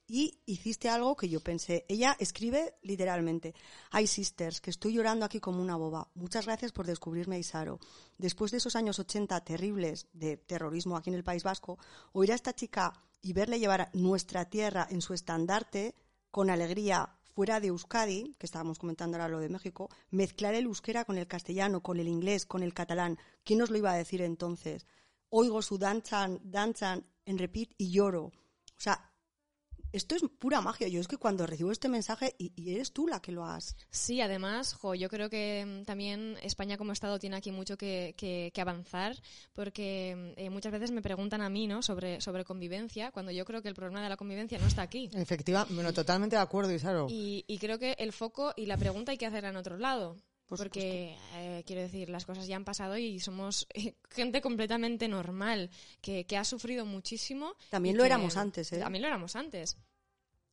[0.07, 1.85] y hiciste algo que yo pensé.
[1.89, 3.53] Ella escribe literalmente,
[3.91, 6.09] Ay sisters, que estoy llorando aquí como una boba.
[6.15, 7.79] Muchas gracias por descubrirme Isaro.
[8.17, 11.77] Después de esos años 80 terribles de terrorismo aquí en el País Vasco,
[12.13, 15.95] oír a esta chica y verle llevar nuestra tierra en su estandarte
[16.31, 21.06] con alegría fuera de Euskadi, que estábamos comentando ahora lo de México, mezclar el euskera
[21.06, 23.19] con el castellano, con el inglés, con el catalán.
[23.43, 24.88] ¿Quién nos lo iba a decir entonces?
[25.30, 28.23] Oigo su danchan, danchan en repeat y lloro.
[28.23, 29.06] O sea,
[29.91, 30.88] esto es pura magia.
[30.88, 33.76] Yo es que cuando recibo este mensaje, y, y eres tú la que lo has.
[33.89, 38.13] Sí, además, jo, yo creo que mm, también España como Estado tiene aquí mucho que,
[38.17, 39.15] que- que avanzar,
[39.54, 41.82] porque eh, muchas veces me preguntan a mí ¿no?
[41.82, 45.10] sobre, sobre convivencia, cuando yo creo que el problema de la convivencia no está aquí.
[45.13, 47.08] Efectivamente, bueno, totalmente de acuerdo, Isaro.
[47.10, 50.17] Y, y creo que el foco y la pregunta hay que hacerla en otro lado.
[50.47, 55.07] Por porque, eh, quiero decir, las cosas ya han pasado y somos eh, gente completamente
[55.07, 55.69] normal,
[56.01, 57.53] que, que ha sufrido muchísimo.
[57.69, 58.79] También lo que- éramos antes, ¿eh?
[58.79, 59.77] También lo éramos antes.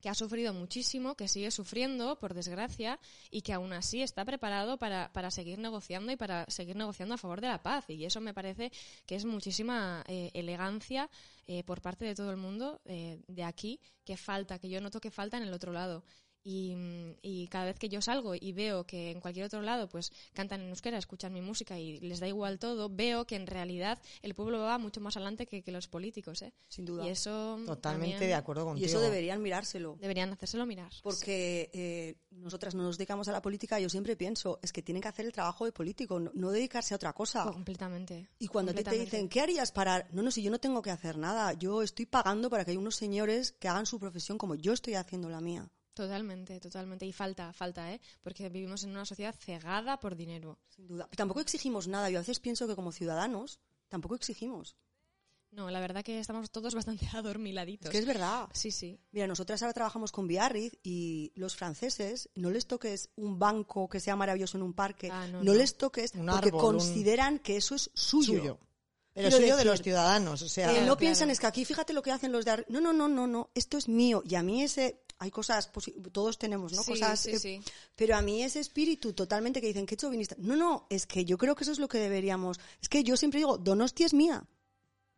[0.01, 4.77] Que ha sufrido muchísimo, que sigue sufriendo, por desgracia, y que aún así está preparado
[4.79, 7.89] para, para seguir negociando y para seguir negociando a favor de la paz.
[7.89, 8.71] Y eso me parece
[9.07, 11.09] que es muchísima eh, elegancia
[11.47, 15.01] eh, por parte de todo el mundo eh, de aquí, que falta, que yo noto
[15.01, 16.05] que falta en el otro lado.
[16.47, 16.77] Y,
[17.23, 20.61] y cada vez que yo salgo y veo que en cualquier otro lado pues cantan
[20.61, 24.35] en euskera, escuchan mi música y les da igual todo, veo que en realidad el
[24.35, 26.43] pueblo va mucho más adelante que, que los políticos.
[26.43, 26.53] ¿eh?
[26.69, 27.07] Sin duda.
[27.07, 28.87] Y eso Totalmente también de acuerdo Y contigo.
[28.87, 29.97] eso deberían mirárselo.
[30.01, 30.93] deberían hacérselo mirar.
[31.03, 35.01] Porque eh, nosotras no nos dedicamos a la política, yo siempre pienso, es que tienen
[35.01, 37.45] que hacer el trabajo de político, no, no dedicarse a otra cosa.
[37.45, 38.29] completamente.
[38.39, 39.17] Y cuando a ti te completamente.
[39.17, 40.07] dicen, ¿qué harías para...?
[40.13, 42.81] No, no, si yo no tengo que hacer nada, yo estoy pagando para que haya
[42.81, 45.71] unos señores que hagan su profesión como yo estoy haciendo la mía.
[45.95, 47.07] Totalmente, totalmente.
[47.07, 48.01] Y falta, falta, ¿eh?
[48.23, 50.59] Porque vivimos en una sociedad cegada por dinero.
[50.69, 51.07] Sin duda.
[51.09, 52.11] Pero tampoco exigimos nada.
[52.11, 54.77] Yo a veces pienso que como ciudadanos tampoco exigimos.
[55.53, 57.89] No, la verdad que estamos todos bastante Es adormiladitos.
[57.93, 58.49] que es verdad.
[58.53, 58.99] Sí, sí.
[59.13, 64.01] Mira, nosotras ahora trabajamos con Biarritz y los franceses no les toques un banco que
[64.01, 65.55] sea maravilloso en un parque, Ah, no, no, no.
[65.55, 68.39] les toques Un porque árbol, un- consideran que eso es suyo.
[68.41, 68.59] Suyo.
[69.13, 70.73] Pero Quiero suyo de los ciudadanos, o sea...
[70.73, 72.81] Eh, no Claro, piensan es que aquí fíjate lo que hacen los de ar- no
[72.81, 75.71] no no no no esto es mío y a mí ese hay cosas
[76.13, 77.61] todos tenemos no Sí, cosas sí, eh, sí.
[77.95, 81.39] pero a mí ese espíritu totalmente que dicen que chauvinista no no es que yo
[81.39, 84.45] creo que eso es lo que deberíamos es que yo siempre digo Donosti es mía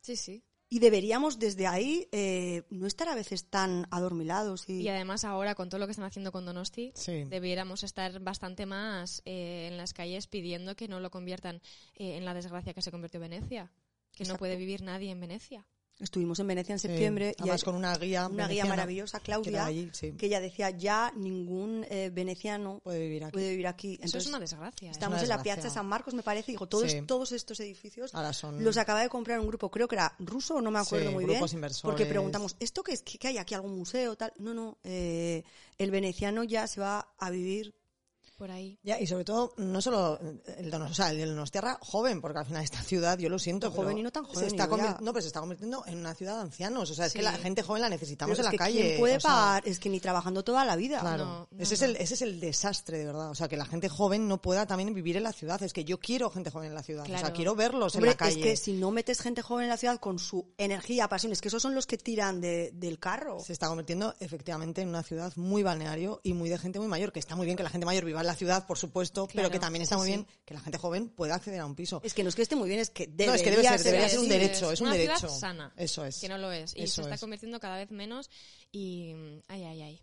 [0.00, 0.42] Sí, sí.
[0.68, 5.54] y deberíamos desde ahí eh, no estar a veces tan adormilados y, Y además ahora
[5.54, 7.24] con todo lo que están haciendo con Donosti, Sí.
[7.24, 11.62] debiéramos estar bastante más eh, en las calles pidiendo que no lo conviertan
[11.96, 13.72] eh, en la desgracia que se convirtió Venecia.
[14.12, 15.66] Que no puede vivir nadie en Venecia.
[16.00, 19.24] Estuvimos en Venecia en Sí, septiembre y además con una guía una guía maravillosa que
[19.26, 20.12] Claudia allí, sí.
[20.12, 23.32] que ella decía ya ningún eh, veneciano puede vivir aquí.
[23.32, 24.88] puede vivir aquí Eso Entonces, es una desgracia.
[24.88, 24.90] ¿eh?
[24.90, 25.42] Estamos una en la.
[25.42, 27.02] Piazza San Marcos, me parece, y digo, todos, Sí.
[27.02, 28.62] todos estos edificios Ahora son...
[28.62, 31.24] los acaba de comprar un grupo, creo que era ruso, no me acuerdo Sí, muy
[31.24, 31.58] grupos bien.
[31.58, 31.82] inversores.
[31.82, 33.02] Porque preguntamos, ¿esto qué es?
[33.02, 33.54] ¿Qué, qué hay aquí?
[33.54, 34.16] ¿Algún museo?
[34.16, 35.44] tal No, no, eh,
[35.78, 37.74] el veneciano ya se va a vivir.
[38.36, 38.78] Por ahí.
[38.82, 40.18] Ya, y sobre todo, no solo
[40.58, 43.70] el Donos, o sea, el Donostiarra joven, porque al final esta ciudad, yo lo siento,
[43.70, 44.70] Joven pero y no tan se joven, está ya.
[44.70, 46.90] convirt- No, pero se está convirtiendo en una ciudad de ancianos.
[46.90, 48.80] O sea, es que la gente joven la necesitamos Pero en es la que calle.
[48.88, 49.62] ¿quién puede o sea, pagar?
[49.66, 51.00] Es que ni trabajando toda la vida.
[51.00, 53.30] Claro, No, no, ese, Es el, ese es el desastre, de verdad.
[53.30, 55.62] O sea, que la gente joven no pueda también vivir en la ciudad.
[55.62, 57.04] Es que yo quiero gente joven en la ciudad.
[57.10, 58.40] O sea, quiero verlos Hombre, en la calle.
[58.40, 61.48] es que si no metes gente joven en la ciudad con su energía, pasiones, que
[61.48, 63.40] esos son los que tiran de- del carro.
[63.40, 67.12] Se está convirtiendo efectivamente en una ciudad muy balneario y muy de gente muy mayor.
[67.12, 69.58] Que está muy bien que la gente mayor viva la ciudad, por supuesto, pero que
[69.58, 70.12] también está sí, muy sí.
[70.14, 72.00] bien que la gente joven pueda acceder a un piso.
[72.04, 73.62] Es que no es que esté muy bien, es que debería no, es que debe
[73.62, 75.18] ser, debería ser un derecho, es es un una derecho.
[75.20, 76.18] ciudad sana, Eso es.
[76.20, 76.74] Que no lo es.
[76.76, 77.20] Y Eso se está es.
[77.20, 78.30] convirtiendo cada vez menos
[78.72, 79.14] y...
[79.48, 80.02] Ay, ay, ay.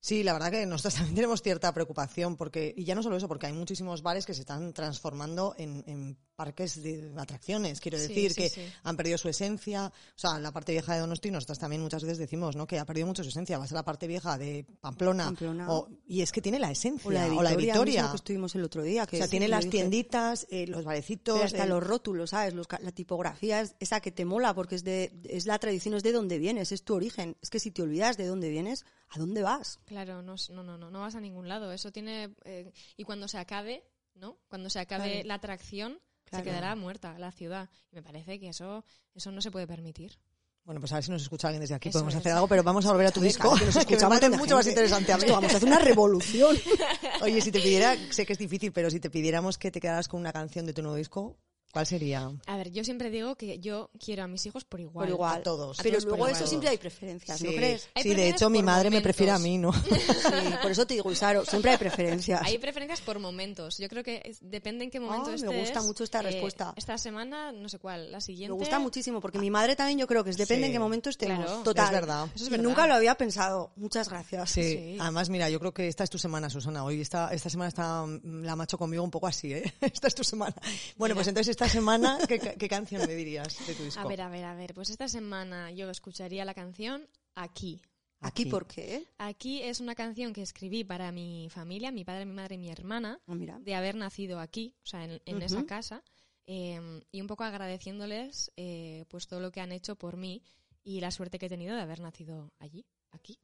[0.00, 3.26] Sí, la verdad que nosotros también tenemos cierta preocupación porque, y ya no solo eso,
[3.26, 7.80] porque hay muchísimos bares que se están transformando en, en parques de atracciones.
[7.80, 8.60] Quiero decir sí, que sí.
[8.84, 9.86] han perdido su esencia.
[9.88, 12.66] O sea, la parte vieja de Donosti, nosotros también muchas veces decimos, ¿no?
[12.66, 13.58] Que ha perdido mucho su esencia.
[13.58, 15.24] Vas a la parte vieja de Pamplona.
[15.24, 15.72] Pamplona.
[15.72, 17.08] o- y es que tiene la esencia.
[17.08, 19.06] O la de o la mismo que estuvimos el otro día.
[19.06, 19.78] Que o sea, tiene las dije.
[19.78, 21.34] tienditas, eh, los barecitos.
[21.36, 22.52] Pero hasta el- los rótulos, ¿sabes?
[22.54, 26.02] Los la tipografía es esa que te mola porque es de es la tradición, es
[26.02, 27.36] de dónde vienes, es tu origen.
[27.40, 29.80] Es que si te olvidas de dónde vienes, ¿a dónde vas?
[29.86, 31.72] Claro, no, no, no, no, no vas a ningún lado.
[31.72, 32.34] Eso tiene...
[32.44, 34.36] eh, y cuando se acabe, ¿no?
[34.48, 36.44] Cuando se acabe la atracción, Claro.
[36.44, 37.68] se quedará muerta la ciudad.
[37.90, 38.84] Y me parece que eso,
[39.14, 40.18] eso no se puede permitir.
[40.64, 41.90] Bueno, pues a ver si nos escucha alguien desde aquí.
[41.90, 42.20] Eso Podemos es.
[42.20, 43.54] hacer algo, pero vamos a volver a tu disco.
[43.54, 45.68] Que nos que me escucha parece montón de mucho más interesante a vamos a hacer
[45.68, 46.56] una revolución.
[47.22, 50.08] Oye, si te pidiera, sé que es difícil, pero si te pidiéramos que te quedaras
[50.08, 51.36] con una canción de tu nuevo disco,
[51.76, 52.30] ¿cuál sería?
[52.46, 55.06] A ver, yo siempre digo que yo quiero a mis hijos por igual.
[55.08, 55.40] Por igual.
[55.40, 55.76] a todos.
[55.82, 56.40] Pero A todos por luego igual.
[56.40, 57.88] eso siempre hay preferencias, ¿no Sí, crees?
[57.94, 59.72] Hay sí, de hecho mi madre me prefiere a mí, ¿no?
[60.26, 62.40] Sí, por eso te digo, Isaro, siempre hay preferencias.
[62.44, 63.76] Hay preferencias por momentos.
[63.76, 66.72] Yo creo que es- depende en qué momento Ah, me gusta mucho esta eh, respuesta.
[66.76, 68.54] Esta semana, no sé cuál, la siguiente.
[68.54, 70.78] Me gusta muchísimo, porque mi madre también yo creo que es depende Sí, en qué
[70.78, 71.44] momento estemos.
[71.44, 71.62] claro.
[71.62, 71.84] Total.
[71.84, 72.24] Es verdad.
[72.34, 72.64] Eso es Y verdad.
[72.64, 73.70] nunca lo había pensado.
[73.76, 74.50] Muchas gracias.
[74.50, 74.62] Sí.
[74.62, 74.96] Sí.
[74.98, 76.84] Además, mira, yo creo que esta es tu semana, Susana.
[76.84, 79.74] Hoy esta, esta semana está mm, la macho conmigo un poco así, ¿eh?
[79.80, 80.54] Esta es tu semana.
[80.96, 84.00] Bueno, pues entonces esta semana, ¿qué, ca- qué canción me dirías de tu disco?
[84.00, 84.74] A ver, a ver, a ver.
[84.74, 87.80] Pues esta semana yo escucharía la canción Aquí.
[88.20, 88.50] Aquí, Aquí.
[88.50, 89.04] ¿por qué?
[89.18, 92.70] Aquí es una canción que escribí para mi familia, mi padre, mi madre y mi
[92.70, 93.58] hermana, Ah, mira.
[93.60, 96.02] de haber nacido aquí, o sea, en, en esa casa,
[96.46, 96.80] eh,
[97.12, 100.42] y un poco agradeciéndoles eh, pues todo lo que han hecho por mí
[100.82, 103.38] y la suerte que he tenido de haber nacido allí, aquí.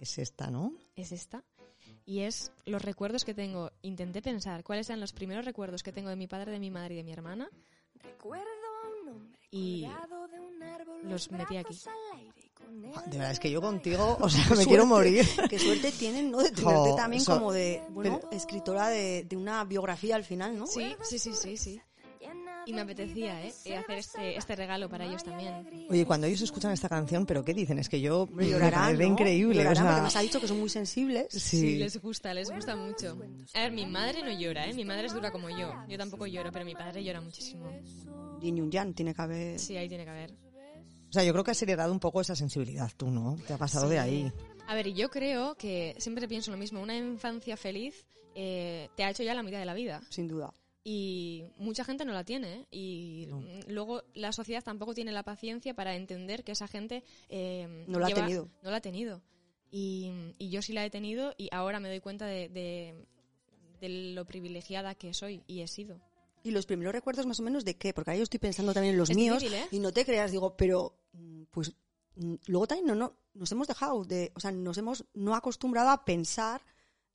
[0.00, 0.74] Es esta, ¿no?
[0.96, 1.44] es esta.
[2.10, 3.70] Y es los recuerdos que tengo.
[3.82, 6.94] Intenté pensar cuáles eran los primeros recuerdos que tengo de mi padre, de mi madre
[6.94, 7.48] y de mi hermana.
[8.02, 8.48] Recuerdo
[8.82, 11.78] a un hombre Y de un árbol, los metí aquí.
[13.06, 15.24] De verdad, es que yo contigo, o sea, me suerte, quiero morir.
[15.48, 16.38] Qué suerte tienen, ¿no?
[16.38, 20.66] De tenerte también como de, bueno, escritora de, de una biografía al final, ¿no?
[20.66, 21.80] Sí, sí, sí, sí, sí.
[22.66, 23.52] Y me apetecía, ¿eh?
[23.76, 25.66] hacer este, este regalo para ellos también.
[25.88, 27.78] Oye, cuando ellos escuchan esta canción, ¿pero qué dicen?
[27.78, 29.08] Es que yo me llorarán, parece ¿no?
[29.12, 29.60] increíble.
[29.60, 31.26] o Llorarán, sea, porque nos ha dicho que son muy sensibles.
[31.30, 31.60] sí.
[31.60, 33.18] Sí, les gusta, les gusta mucho.
[33.54, 34.74] A ver, mi madre no llora, ¿eh?
[34.74, 35.72] Mi madre es dura como yo.
[35.88, 37.70] Yo tampoco lloro, pero mi padre llora muchísimo.
[38.40, 39.58] Yin y un yang tiene que haber.
[39.58, 40.32] Sí, ahí tiene que haber.
[40.32, 43.36] O sea, yo creo que has heredado un poco esa sensibilidad tú, ¿no?
[43.46, 44.32] Te ha pasado de ahí.
[44.68, 46.80] A ver, y yo creo que siempre pienso lo mismo.
[46.80, 50.00] Una infancia feliz eh, te ha hecho ya la mitad de la vida.
[50.08, 50.54] Sin duda.
[50.82, 52.54] Y mucha gente no la tiene.
[52.60, 52.66] ¿eh?
[52.70, 53.42] Y No.
[53.68, 58.06] luego la sociedad tampoco tiene la paciencia para entender que esa gente eh, No la
[58.06, 58.48] ha tenido.
[58.62, 59.20] No la ha tenido.
[59.70, 63.06] Y, y yo sí la he tenido y ahora me doy cuenta de, de-
[63.80, 66.00] de lo privilegiada que soy y he sido.
[66.42, 67.92] ¿Y los primeros recuerdos más o menos de qué?
[67.94, 69.68] Porque ahora yo estoy pensando también en los Es míos difícil, ¿eh?
[69.70, 71.72] y no te creas, digo, pero mm, pues
[72.16, 75.90] mm, luego también no, no, nos hemos dejado de, o sea, nos hemos no acostumbrado
[75.90, 76.62] a pensar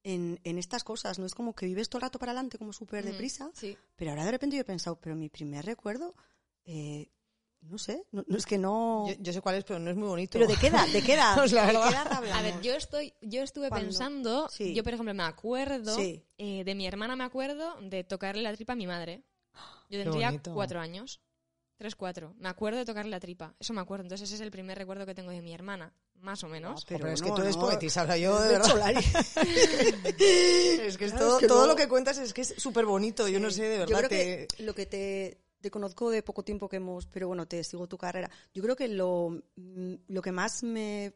[0.05, 2.71] en, en estas cosas, no es como que vives todo el rato para adelante como
[2.71, 3.75] súper Ujú, deprisa, Sí.
[3.95, 6.15] pero ahora de repente yo he pensado, pero mi primer recuerdo,
[6.63, 7.09] eh,
[7.61, 9.05] no sé, no, no es que no...
[9.07, 10.33] Yo, yo sé cuál es, pero no es muy bonito.
[10.33, 10.87] pero ¿de qué edad?
[10.87, 11.35] ¿De qué edad?
[11.35, 11.87] Pues la ¿De verdad.
[11.87, 12.37] qué edad hablamos?
[12.39, 13.87] A ver, yo estoy, yo estuve ¿Cuándo?
[13.87, 14.73] pensando, Sí.
[14.75, 16.23] yo por ejemplo me acuerdo Sí.
[16.37, 19.23] eh, de mi hermana me acuerdo de tocarle la tripa a mi madre.
[19.89, 21.19] Yo tendría cuatro años.
[21.77, 22.35] Tres, cuatro.
[22.37, 23.53] Me acuerdo de tocarle la tripa.
[23.59, 24.03] Eso me acuerdo.
[24.03, 25.93] Entonces ese es el primer recuerdo que tengo de mi hermana.
[26.21, 26.83] Más o menos.
[26.85, 27.61] Pero, Pero es no, que tú eres no.
[27.89, 28.67] sea, yo de De verdad.
[28.69, 28.99] Cholari.
[30.05, 32.85] Es que es Claro, todo, es que todo lo que cuentas es que es súper
[32.85, 33.27] bonito.
[33.27, 34.09] Yo no sé, de Yo verdad.
[34.09, 37.87] que lo que te, te conozco de poco tiempo que hemos, pero bueno, te sigo
[37.87, 38.29] tu carrera.
[38.53, 41.13] Yo creo que lo, mm, lo que más me,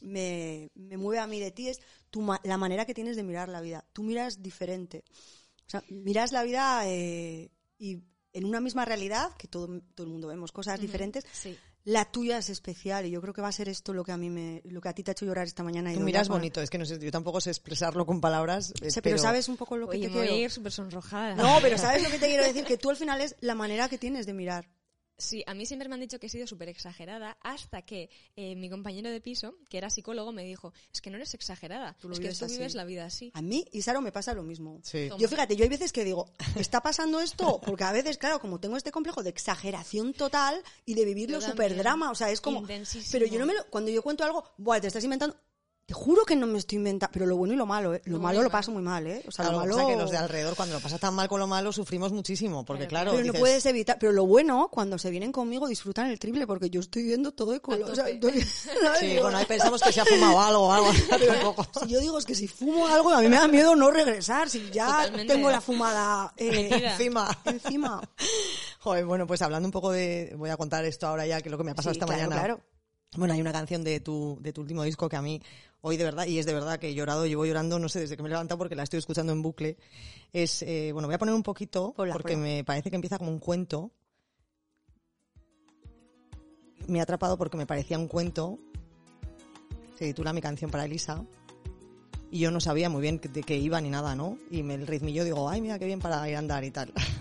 [0.00, 3.22] me, me mueve a mí de ti es tu, ma- la manera que tienes de
[3.22, 3.84] mirar la vida.
[3.92, 5.04] Tú miras diferente.
[5.66, 7.98] O sea, miras la vida eh, y
[8.32, 11.56] en una misma realidad, que todo, todo el mundo vemos cosas diferentes, Sí.
[11.84, 14.16] La tuya es especial y yo creo que va a ser esto lo que a
[14.16, 15.92] mí me, lo que a ti te ha hecho llorar esta mañana.
[15.92, 18.72] Tú miras bonito, es que no sé, yo tampoco sé expresarlo con palabras.
[18.82, 20.34] eh, Sí, pero sabes un poco lo que Oye, te quiero.
[20.34, 21.34] ir súper sonrojada.
[21.34, 22.64] No, pero ¿sabes lo que te quiero decir?
[22.64, 24.68] Que tú al final es la manera que tienes de mirar.
[25.20, 28.56] Sí, a mí siempre me han dicho que he sido súper exagerada hasta que eh,
[28.56, 32.08] mi compañero de piso, que era psicólogo, me dijo, es que no eres exagerada, Tú
[32.08, 32.54] lo es que vives tú así".
[32.56, 33.30] vives la vida así.
[33.34, 34.80] A mí, y Saro, me pasa lo mismo.
[34.82, 35.10] Sí.
[35.18, 37.60] Yo fíjate, yo hay veces que digo, ¿está pasando esto?
[37.64, 41.76] Porque a veces, claro, como tengo este complejo de exageración total y de vivirlo super
[41.76, 42.66] drama, o sea, es como...
[43.12, 43.64] Pero yo no me lo...
[43.66, 45.36] Cuando yo cuento algo, buah, te estás inventando...
[45.90, 48.00] Te juro que no me estoy inventando, pero lo bueno y lo malo, ¿eh?
[48.04, 49.24] Lo, Lo malo lo paso muy mal, ¿eh?
[49.26, 49.74] O sea, lo o malo...
[49.74, 52.64] sea, que los de alrededor, cuando lo pasa tan mal con lo malo, sufrimos muchísimo.
[52.64, 53.98] Porque, claro, pero no puedes evitar.
[53.98, 57.50] Pero lo bueno, cuando se vienen conmigo, disfrutan el triple, porque yo estoy viendo todo
[57.50, 57.92] de color.
[59.00, 60.90] Sí, bueno, ahí pensamos que se ha fumado algo o algo.
[61.26, 61.66] tampoco.
[61.80, 64.48] Si yo digo es que si fumo algo, a mí me da miedo no regresar.
[64.48, 65.34] Si ya Totalmente.
[65.34, 66.68] tengo la fumada eh.
[66.92, 67.36] Encima.
[67.46, 68.00] encima.
[68.78, 70.34] Joder, bueno, pues hablando un poco de.
[70.38, 72.06] Voy a contar esto ahora ya, que es lo que me ha pasado Sí, esta
[72.06, 72.40] claro, mañana.
[72.40, 72.60] claro.
[73.16, 75.42] Bueno, hay una canción de tu, de tu último disco que a mí,
[75.82, 78.16] hoy de verdad, y es de verdad que he llorado, llevo llorando, no sé, desde
[78.16, 79.76] que me he levantado porque la estoy escuchando en bucle.
[80.32, 83.38] Es, eh, bueno, voy a poner un poquito porque me parece que empieza como un
[83.38, 83.90] cuento.
[86.86, 88.58] Me ha atrapado porque me parecía un cuento.
[89.98, 91.24] Se titula Mi canción para Elisa.
[92.30, 94.38] Y yo no sabía muy bien de qué iba ni nada, ¿no?
[94.50, 96.92] Y me, el ritmillo digo, ay, mira qué bien para ir a andar y tal.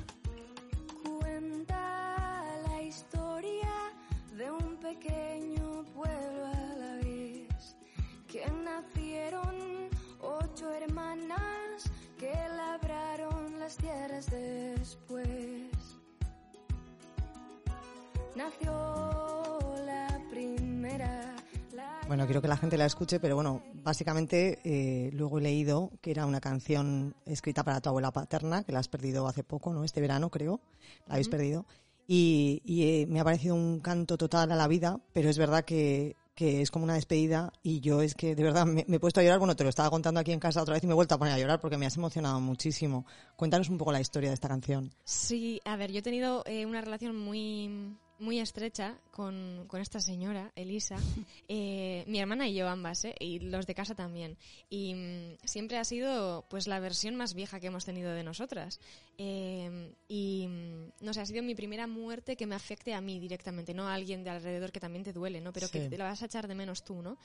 [22.40, 26.26] quiero que la gente la escuche, pero bueno, básicamente eh, luego he leído que era
[26.26, 29.84] una canción escrita para tu abuela paterna, que la has perdido hace poco, ¿no?
[29.84, 30.62] Este verano, creo,
[31.08, 31.66] la habéis perdido.
[32.08, 35.66] Y, y, eh, me ha parecido un canto total a la vida, pero es verdad
[35.66, 39.00] que, que es como una despedida y yo es que de verdad me, me he
[39.00, 40.94] puesto a llorar, bueno, te lo estaba contando aquí en casa otra vez y me
[40.94, 43.06] he vuelto a poner a llorar porque me has emocionado muchísimo.
[43.36, 44.94] Cuéntanos un poco la historia de esta canción.
[45.04, 50.00] Sí, a ver, yo he tenido eh, una relación muy, muy estrecha con, con esta
[50.00, 50.96] señora, Elisa,
[51.48, 53.16] eh, mi hermana y yo ambas, ¿eh?
[53.20, 54.38] y los de casa también.
[54.70, 58.80] Y mm, siempre ha sido pues la versión más vieja que hemos tenido de nosotras.
[59.18, 63.20] Eh, y mm, no sé, ha sido mi primera muerte que me afecte a mí
[63.20, 65.54] directamente, no a alguien de alrededor que también te duele, ¿no?
[65.54, 65.74] Pero Sí.
[65.74, 67.18] que te la vas a echar de menos tú, ¿no?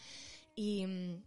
[0.56, 1.22] Y mm,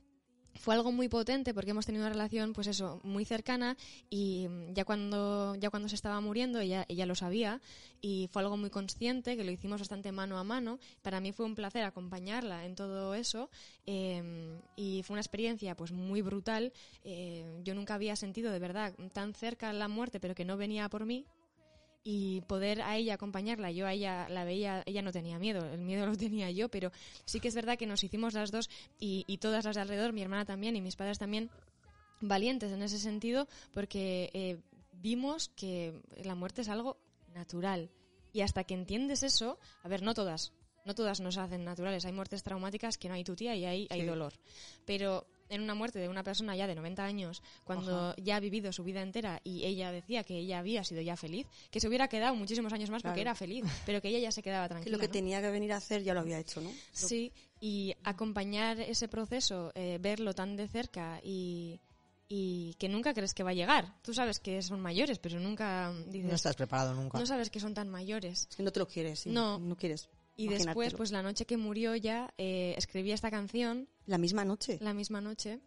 [0.60, 3.78] fue algo muy potente porque hemos tenido una relación, pues eso, muy cercana
[4.10, 7.62] y mm, ya cuando, ya cuando se estaba muriendo ella, ella lo sabía
[8.02, 10.80] y fue algo muy consciente que lo hicimos bastante mano a mano.
[11.02, 13.50] Para mí fue un placer acompañarla en todo eso
[13.86, 16.74] eh, y fue una experiencia pues muy brutal.
[17.04, 20.90] Eh, yo nunca había sentido de verdad tan cerca la muerte pero que no venía
[20.90, 21.26] por mí
[22.10, 25.82] y poder a ella acompañarla, yo a ella la veía, ella no tenía miedo, el
[25.82, 26.90] miedo lo tenía yo, pero
[27.26, 30.14] sí que es verdad que nos hicimos las dos y, y todas las de alrededor,
[30.14, 31.50] mi hermana también y mis padres también,
[32.22, 34.58] valientes en ese sentido, porque eh,
[34.94, 36.96] vimos que la muerte es algo
[37.36, 37.90] natural.
[38.32, 40.54] Y hasta que entiendes eso, a ver, no todas,
[40.86, 44.06] no todas nos hacen naturales, hay muertes traumáticas que no hay tutía y hay, hay
[44.06, 44.32] dolor.
[44.86, 48.72] Pero en una muerte de una persona ya de 90 años, cuando ya ha vivido
[48.74, 52.08] su vida entera y ella decía que ella había sido ya feliz, que se hubiera
[52.08, 53.30] quedado muchísimos años más porque Claro.
[53.32, 54.98] era feliz, pero que ella ya se quedaba Que tranquila.
[54.98, 55.14] lo que ¿no?
[55.14, 56.72] tenía que venir a hacer ya lo había hecho, ¿no?
[56.92, 61.80] Sí, y acompañar ese proceso, eh, verlo tan de cerca y,
[62.28, 63.94] y que nunca crees que va a llegar.
[64.02, 67.18] Tú sabes que son mayores, pero nunca dices, No estás preparado nunca.
[67.18, 68.48] no sabes que son tan mayores.
[68.50, 69.30] Es que no te lo quieres, sí.
[69.30, 69.58] No.
[69.60, 70.10] No quieres.
[70.38, 74.78] Y después, pues la noche que murió ya, eh, escribí esta canción La misma noche.
[74.82, 75.60] la misma noche.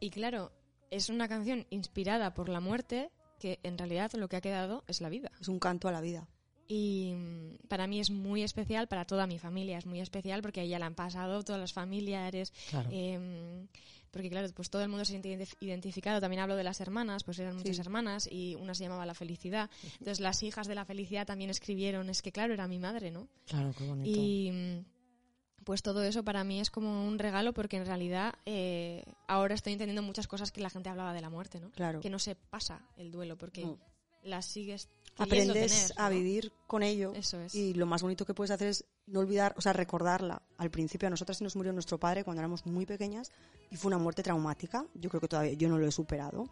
[0.00, 0.52] Y claro,
[0.90, 5.00] es una canción inspirada por la muerte, que en realidad lo que ha quedado es
[5.00, 5.30] la vida.
[5.40, 6.28] Es un canto a la vida.
[6.66, 10.60] Y mm, para mí es muy especial, para toda mi familia es muy especial, porque
[10.60, 12.88] a ella la han pasado todos los familiares, Claro.
[12.92, 13.66] eh,
[14.14, 16.20] porque claro, pues todo el mundo se siente identi- identificado.
[16.20, 17.82] También hablo de las hermanas, pues eran muchas Sí.
[17.82, 19.68] hermanas y una se llamaba La Felicidad.
[19.98, 23.28] Entonces las hijas de La Felicidad también escribieron, es que claro, era mi madre, ¿no?
[23.46, 24.08] Claro, qué bonito.
[24.08, 29.04] Y mm, pues todo eso para mí es como un regalo porque en realidad eh,
[29.26, 31.70] ahora estoy entendiendo muchas cosas que la gente hablaba de la muerte, ¿no?
[31.72, 32.00] Claro.
[32.00, 33.78] Que no se pasa el duelo porque No.
[34.22, 36.16] las sigues aprendes tener, a ¿no?
[36.16, 37.12] vivir con ello.
[37.14, 37.54] Eso es.
[37.54, 40.42] Y lo más bonito que puedes hacer es no olvidar, o sea, recordarla.
[40.56, 43.30] Al principio a nosotras se nos murió nuestro padre cuando éramos muy pequeñas
[43.70, 44.86] y fue una muerte traumática.
[44.94, 46.48] Yo creo que todavía yo no lo he superado.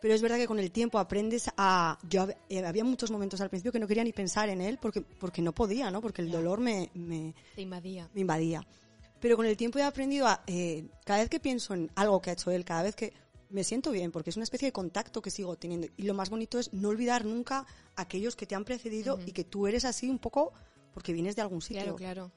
[0.00, 1.98] Pero es verdad que con el tiempo aprendes a...
[2.08, 5.02] Yo eh, había muchos momentos al principio que no quería ni pensar en él porque,
[5.02, 6.00] porque no podía, ¿no?
[6.00, 8.08] Porque el dolor me, me, Te invadía.
[8.14, 8.66] me invadía.
[9.20, 12.30] Pero con el tiempo he aprendido a, eh, cada vez que pienso en algo que
[12.30, 13.12] ha hecho él, cada vez que
[13.50, 15.88] me siento bien, porque es una especie de contacto que sigo teniendo.
[15.98, 17.66] Y lo más bonito es no olvidar nunca
[17.96, 20.52] a aquellos que te han precedido y que tú eres así un poco
[20.92, 21.96] porque vienes de algún sitio.
[21.96, 22.32] Claro, claro.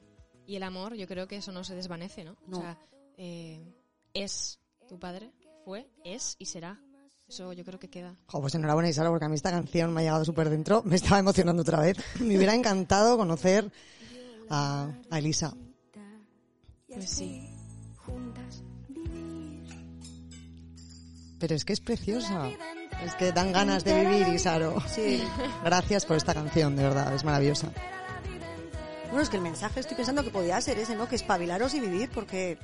[0.46, 2.36] Y el amor, yo creo que eso no se desvanece, ¿no?
[2.46, 2.58] No.
[2.58, 2.78] O sea,
[3.16, 3.74] eh,
[4.12, 5.32] es tu padre,
[5.64, 6.80] fue, es y será.
[7.26, 8.18] Eso yo creo que queda.
[8.26, 10.82] Jo, pues enhorabuena Isara, porque a mí esta canción me ha llegado súper dentro.
[10.84, 11.96] Me estaba emocionando otra vez.
[12.20, 13.72] Me hubiera encantado conocer
[14.50, 15.54] a, a Elisa.
[16.86, 17.48] Pues sí.
[17.96, 19.64] juntas vivir.
[21.40, 22.50] Pero es que es preciosa.
[23.02, 24.80] Es que dan ganas de vivir, Isaro.
[24.86, 25.22] Sí.
[25.64, 27.72] Gracias por esta canción, de verdad, es maravillosa.
[29.14, 31.08] Bueno, es que el mensaje estoy pensando que podía ser ese, ¿no?
[31.08, 32.58] Que espabilaros y vivir porque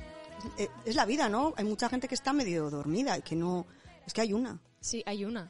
[0.57, 1.53] es, es la vida, ¿no?
[1.55, 3.65] Hay mucha gente que está medio dormida y que no...
[4.05, 4.59] Es que hay una.
[4.81, 5.49] Sí, hay una.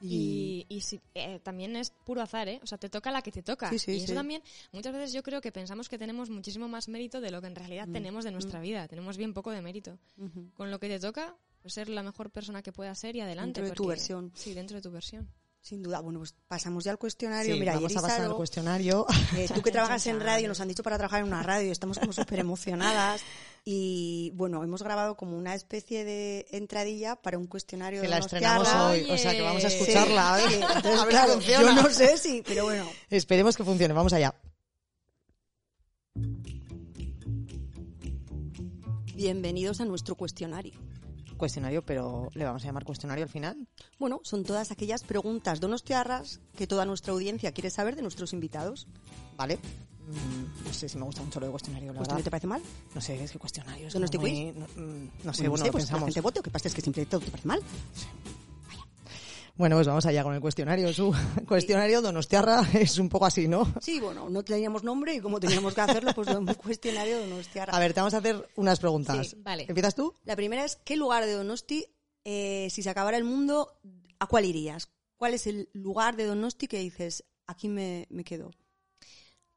[0.00, 2.60] Y- Y, si- eh, también es puro azar, ¿eh?
[2.62, 3.68] O sea, te toca la que te toca.
[3.68, 4.14] Sí, sí, y eso sí.
[4.14, 7.48] también, muchas veces yo creo que pensamos que tenemos muchísimo más mérito de lo que
[7.48, 7.92] en realidad Mm.
[7.92, 8.88] tenemos de nuestra vida.
[8.88, 9.98] Tenemos bien poco de mérito.
[10.54, 13.60] Con lo que te toca, pues ser la mejor persona que puedas ser y adelante.
[13.60, 14.32] Dentro de tu versión.
[14.34, 15.28] Sí, dentro de tu versión.
[15.62, 16.00] Sin duda.
[16.00, 17.54] Bueno, pues pasamos ya al cuestionario.
[17.54, 19.06] Sí, Mira, vamos a pasar al cuestionario.
[19.36, 22.00] Eh, tú que trabajas en radio, nos han dicho para trabajar en una radio, estamos
[22.00, 23.22] como súper emocionadas
[23.64, 28.18] y bueno, hemos grabado como una especie de entradilla para un cuestionario Que de la
[28.18, 29.12] estrenamos hoy, Oye.
[29.12, 30.40] o sea que vamos a escucharla.
[30.48, 31.76] sí, entonces, a ver si claro, funciona.
[31.76, 32.84] yo no sé si, pero bueno.
[33.08, 34.34] Esperemos que funcione, vamos allá.
[39.14, 40.74] Bienvenidos a nuestro cuestionario.
[41.46, 43.66] Cuestionario, pero le vamos a llamar cuestionario al final.
[43.98, 48.86] Bueno, son todas aquellas preguntas donostiarras que toda nuestra audiencia quiere saber de nuestros invitados.
[49.36, 49.56] ¿Vale?
[49.56, 52.46] Mm, no sé si me gusta mucho lo de cuestionario, la ¿Cuestionario te verdad.
[52.46, 52.62] parece mal?
[52.94, 55.72] No sé, es que cuestionario es ¿Donosti muy- no, mm, no sé, Bueno, bueno, sé,
[55.72, 56.04] pues la pensamos.
[56.04, 57.60] gente vote, o que pasa es que siempre todo te parece mal.
[59.54, 60.92] Bueno, pues vamos allá con el cuestionario.
[60.92, 61.14] Su
[61.46, 63.72] cuestionario Donostiarra es un poco así, ¿no?
[63.80, 67.74] Sí, bueno, no teníamos nombre y como teníamos que hacerlo, pues un cuestionario donostiarra.
[67.74, 69.28] A ver, te vamos a hacer unas preguntas.
[69.28, 69.66] Sí, vale.
[69.68, 70.14] ¿Empiezas tú?
[70.24, 71.86] La primera es, ¿qué lugar de Donosti,
[72.24, 73.78] eh, si se acabara el mundo,
[74.18, 74.88] a cuál irías?
[75.16, 78.50] ¿Cuál es el lugar de Donosti que dices, aquí me, me quedo?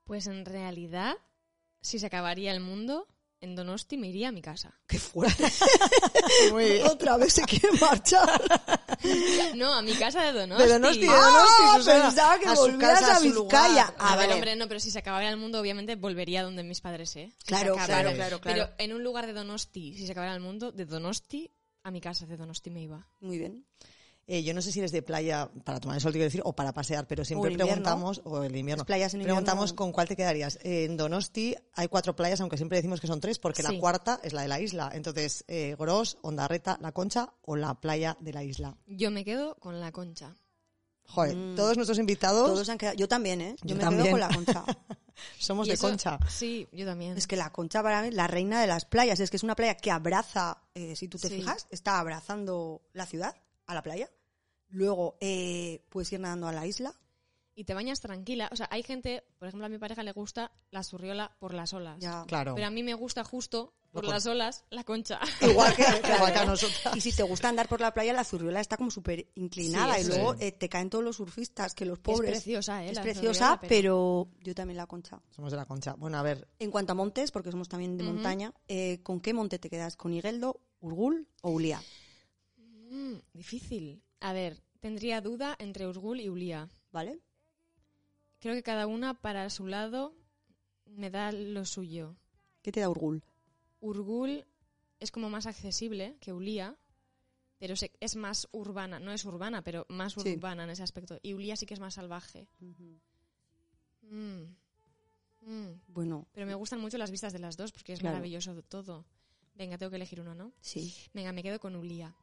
[0.04, 1.16] Pues en realidad,
[1.82, 3.08] si se acabaría el mundo,
[3.46, 4.74] en Donosti me iría a mi casa.
[4.88, 5.46] ¡Qué fuerte!
[6.92, 8.42] Otra vez se quiere marchar.
[9.56, 10.64] No, a mi casa de Donosti.
[10.64, 11.22] De Donosti, de ¡Ah!
[11.28, 12.04] Donosti, Susana.
[12.06, 13.94] Pensaba que A su volvías casa, a Vizcaya.
[13.98, 14.34] Ah, A ver, vale.
[14.34, 17.32] hombre, no, pero si se acabara el mundo, obviamente volvería donde mis padres, ¿eh?
[17.38, 18.42] Si Claro, claro, claro, claro.
[18.42, 21.52] Pero en un lugar de Donosti, si se acabara el mundo, de Donosti
[21.84, 23.08] a mi casa de Donosti me iba.
[23.20, 23.66] Muy bien.
[24.28, 26.54] Eh, yo no sé si eres de playa para tomar el sol, quiero decir, o
[26.54, 29.92] para pasear, pero siempre O preguntamos, o el invierno, Las playas en invierno- preguntamos con
[29.92, 30.58] cuál te quedarías.
[30.64, 34.20] Eh, en Donosti hay cuatro playas, aunque siempre decimos que son tres, porque la cuarta
[34.24, 34.90] es la de la isla.
[34.96, 38.76] Entonces, eh, Gros, Ondarreta, La Concha o la playa de la isla.
[38.88, 40.36] Yo me quedo con la concha.
[41.08, 41.56] Joder, Mm.
[41.56, 42.98] todos nuestros invitados Todos han quedado.
[42.98, 43.56] Yo también, ¿eh?
[43.62, 44.04] Yo, Yo me también.
[44.06, 44.64] quedo con la concha.
[45.38, 46.18] somos Y de eso- Concha.
[46.28, 47.16] Sí, yo también.
[47.16, 49.20] Es que la concha para mí es la reina de las playas.
[49.20, 51.36] Es que es una playa que abraza, eh, si tú te Sí.
[51.36, 53.36] fijas, está abrazando la ciudad,
[53.68, 54.10] a la playa.
[54.70, 56.94] Luego eh, puedes ir nadando a la isla.
[57.58, 58.50] Y te bañas tranquila.
[58.52, 61.72] O sea, hay gente, por ejemplo, a mi pareja le gusta la zurriola por las
[61.74, 61.98] olas.
[62.00, 62.26] Ya.
[62.28, 62.54] Claro.
[62.56, 65.22] Pero a mí me gusta justo por las olas la concha.
[65.42, 65.84] Igual que,
[66.16, 66.98] Igual que a nosotras.
[66.98, 69.96] Y si te gusta andar por la playa, la zurriola está como súper inclinada.
[69.96, 70.42] Sí, y luego es.
[70.42, 72.32] eh, te caen todos los surfistas, que los Es pobres.
[72.32, 72.90] preciosa, ¿eh?
[72.90, 75.22] Es la preciosa, pero yo también la concha.
[75.30, 75.94] Somos de la Concha.
[75.94, 79.34] Bueno, a ver, En cuanto a montes, porque somos también de montaña, eh, ¿con qué
[79.34, 79.96] monte te quedas?
[79.96, 81.82] ¿Con Igueldo, Urgul o Ulia?
[82.96, 84.02] Mm, difícil.
[84.22, 86.70] A ver, tendría duda entre Urgul y Ulía.
[86.92, 87.20] ¿Vale?
[88.40, 90.16] Creo que cada una para su lado
[90.86, 92.16] me da lo suyo.
[92.62, 93.24] ¿Qué te da Urgul?
[93.82, 94.46] Urgul
[95.00, 96.78] es como más accesible que Ulía,
[97.58, 99.00] pero es más urbana.
[99.00, 100.34] No es urbana, pero más Sí.
[100.36, 101.20] urbana en ese aspecto.
[101.22, 102.48] Y Ulía sí que es más salvaje.
[104.02, 104.44] Mm.
[105.42, 105.82] Mm.
[105.88, 108.16] Bueno, Pero me gustan mucho las vistas de las dos porque es Claro.
[108.16, 109.06] maravilloso todo.
[109.56, 110.52] Venga, tengo que elegir uno, ¿no?
[110.62, 112.16] sí, Venga, me quedo con Ulía.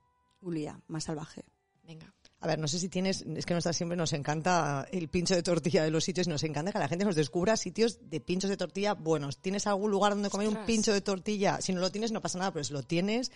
[0.43, 1.45] Ulia, más salvaje.
[1.85, 2.13] Venga.
[2.41, 5.43] a ver, no sé si tienes, es que nosotras siempre nos encanta el pincho de
[5.43, 8.51] tortilla de los sitios y nos encanta que la gente nos descubra sitios de pinchos
[8.51, 9.39] de tortilla buenos.
[9.39, 11.61] ¿Tienes algún lugar donde comer un pincho de tortilla?
[11.61, 13.31] Si no lo tienes, no pasa nada, pero si lo tienes,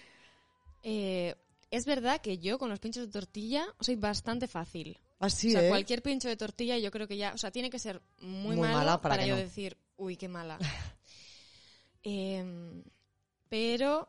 [0.82, 1.34] Eh,
[1.72, 4.98] es verdad que yo con los pinchos de tortilla soy bastante fácil.
[5.18, 5.68] así, o sea, ¿eh?
[5.68, 8.58] cualquier pincho de tortilla yo creo que ya, o sea, tiene que ser muy, Muy
[8.58, 9.40] malo mala para para, que yo no.
[9.42, 10.58] decir, uy, qué mala.
[12.02, 12.84] Em,
[13.48, 14.08] pero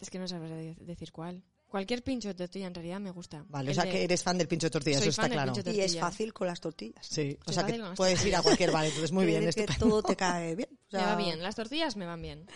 [0.00, 1.44] es que no sabré de- decir cuál.
[1.74, 3.44] Cualquier pincho de tortilla en realidad me gusta.
[3.48, 5.30] Vale, o sea de- que eres fan del pincho de tortilla, Soy eso está fan
[5.32, 5.52] del claro.
[5.54, 7.04] pincho de Y es fácil con las tortillas.
[7.04, 9.88] Sí, o sea que puedes ir a cualquier bar, entonces muy Quiere bien, que estupendo.
[9.88, 10.68] todo te cae bien.
[10.86, 11.42] O sea, Me va bien.
[11.42, 12.46] Las tortillas me van bien.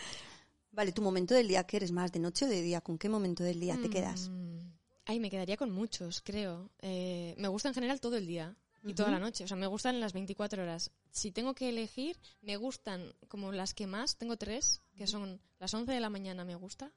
[0.71, 2.13] Vale, tu momento del día, ¿qué eres más?
[2.13, 2.79] ¿De noche o de día?
[2.79, 4.29] ¿Con qué momento del día te quedas?
[4.29, 4.59] Mm,
[5.05, 6.69] Ay, me quedaría con muchos, creo.
[6.81, 8.55] Eh, me gusta en general todo el día
[8.85, 9.43] y toda la noche.
[9.43, 10.91] O sea, me gustan las 24 horas.
[11.11, 14.15] Si tengo que elegir, me gustan como las que más.
[14.15, 16.93] Tengo tres, que son las 11 de la mañana me gusta,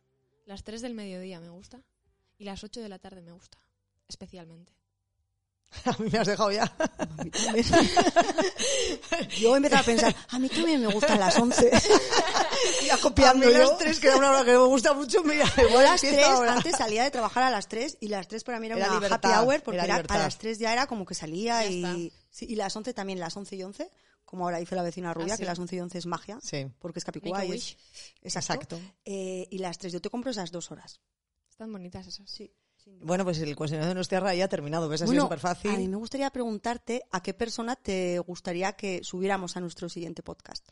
[0.46, 1.80] las 3 del mediodía me gusta
[2.42, 3.56] y las 8 de la tarde me gusta,
[4.08, 4.72] especialmente.
[5.84, 6.64] A mí me has dejado ya.
[6.98, 7.64] A mí también.
[9.38, 11.70] yo empezaba a pensar, a mí también me gustan las 11.
[12.86, 13.58] Ya copiando A mí yo.
[13.60, 16.26] las tres, que era una hora que me gusta mucho, mira, igual a las empiezo
[16.28, 16.52] 3, ahora.
[16.54, 18.94] antes salía de trabajar a las 3 y las 3 para mí era, Era una
[18.96, 22.12] libertad, happy hour porque era era a las 3 ya era como que salía y,
[22.30, 23.90] sí, y las 11 también, las 11 y 11,
[24.24, 25.42] como ahora dice la vecina rubia, Ah, sí.
[25.42, 27.76] que las 11 y 11 es magia, Sí, porque es Capicúa es...
[28.22, 28.76] Exacto.
[28.76, 28.80] exacto.
[29.04, 31.00] Eh, y las 3, yo te compro esas dos horas.
[31.62, 32.28] Están bonitas esas.
[32.28, 32.52] Sí.
[33.02, 35.02] Bueno, pues el cuestionario de nuestra tierra ya ha terminado, ¿ves?
[35.02, 35.70] Ha sido súper fácil.
[35.70, 40.24] a mí me gustaría preguntarte a qué persona te gustaría que subiéramos a nuestro siguiente
[40.24, 40.66] podcast.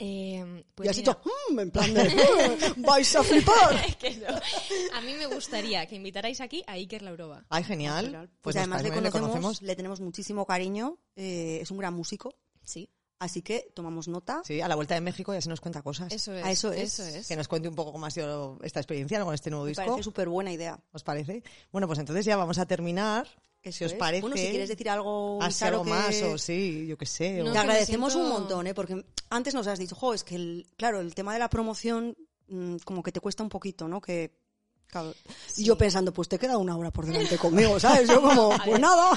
[0.00, 3.96] Eh, pues y has mira, dicho, "Mm", en plan de, "Eh, vais a flipar.
[3.98, 4.26] que no.
[4.94, 7.44] A mí me gustaría que invitarais aquí a Iker Laurova.
[7.48, 8.10] Ay, genial.
[8.10, 12.34] Pues, Pues, además le nos conocemos, le tenemos muchísimo cariño, eh, es un gran músico,
[12.64, 14.42] Sí, así que tomamos nota.
[14.44, 16.12] Sí, a la vuelta de México ya se nos cuenta cosas.
[16.12, 16.44] eso es.
[16.44, 16.98] A eso es.
[16.98, 17.26] Eso es.
[17.28, 19.84] Que nos cuente un poco cómo ha sido esta experiencia con este nuevo Me disco.
[19.84, 20.78] parece súper buena idea.
[20.92, 21.42] ¿Os parece?
[21.72, 23.26] Bueno, pues entonces ya vamos a terminar.
[23.60, 23.98] Eso si os es.
[23.98, 24.20] parece.
[24.22, 27.42] Bueno, si quieres decir algo, Isaro, algo que- más o sí, yo qué sé.
[27.42, 28.74] o- Te agradecemos siento- un montón, ¿eh?
[28.74, 32.16] porque antes nos has dicho, jo, es que, el, claro, el tema de la promoción
[32.50, 34.00] mm, como que te cuesta un poquito, ¿no?
[34.00, 34.32] Que,
[34.88, 35.14] claro,
[35.56, 38.08] Y yo pensando, pues te queda una hora por delante conmigo, ¿sabes?
[38.08, 39.10] Yo como, pues nada,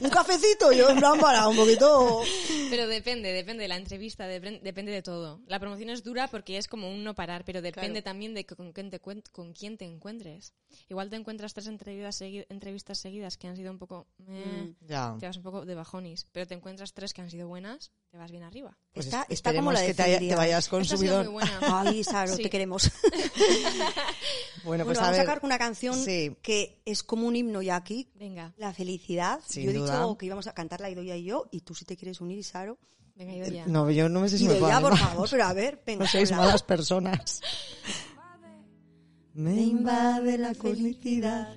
[0.00, 2.22] un cafecito, yo en plan para un poquito...
[2.70, 5.40] Pero depende, depende de la entrevista, depende, depende de todo.
[5.46, 8.04] La promoción es dura porque es como un no parar, pero depende Claro.
[8.04, 10.52] también de con quién, te, con quién te encuentres.
[10.88, 14.06] Igual te encuentras tres entrevistas, segui- entrevistas seguidas que han sido un poco...
[14.28, 14.86] eh, Mm.
[14.88, 15.16] Ya.
[15.18, 18.18] Te vas un poco de bajonis, pero te encuentras tres que han sido buenas, te
[18.18, 18.76] vas bien arriba.
[18.92, 20.36] Pues está, es- está como la que te, haya- te definiría.
[20.36, 21.24] vayas consumido.
[21.62, 22.42] Ay, Saro, Sí.
[22.42, 22.90] te queremos.
[23.02, 23.92] Bueno,
[24.64, 25.26] Bueno, pues a vamos a ver.
[25.26, 26.36] sacar una canción Sí.
[26.42, 29.40] que es como un himno ya aquí, Venga, la felicidad.
[29.46, 29.92] Sin yo he duda.
[30.00, 32.78] dicho que íbamos a cantarla Idoya y yo, y tú si te quieres unir, Isaro.
[33.14, 33.66] venga, yo ya.
[33.66, 36.04] No, yo no me sé si me puedo Idoya, por favor, pero a ver, venga.
[36.04, 36.40] No sois hola.
[36.42, 37.40] malas personas.
[39.34, 41.56] Me invade la felicidad.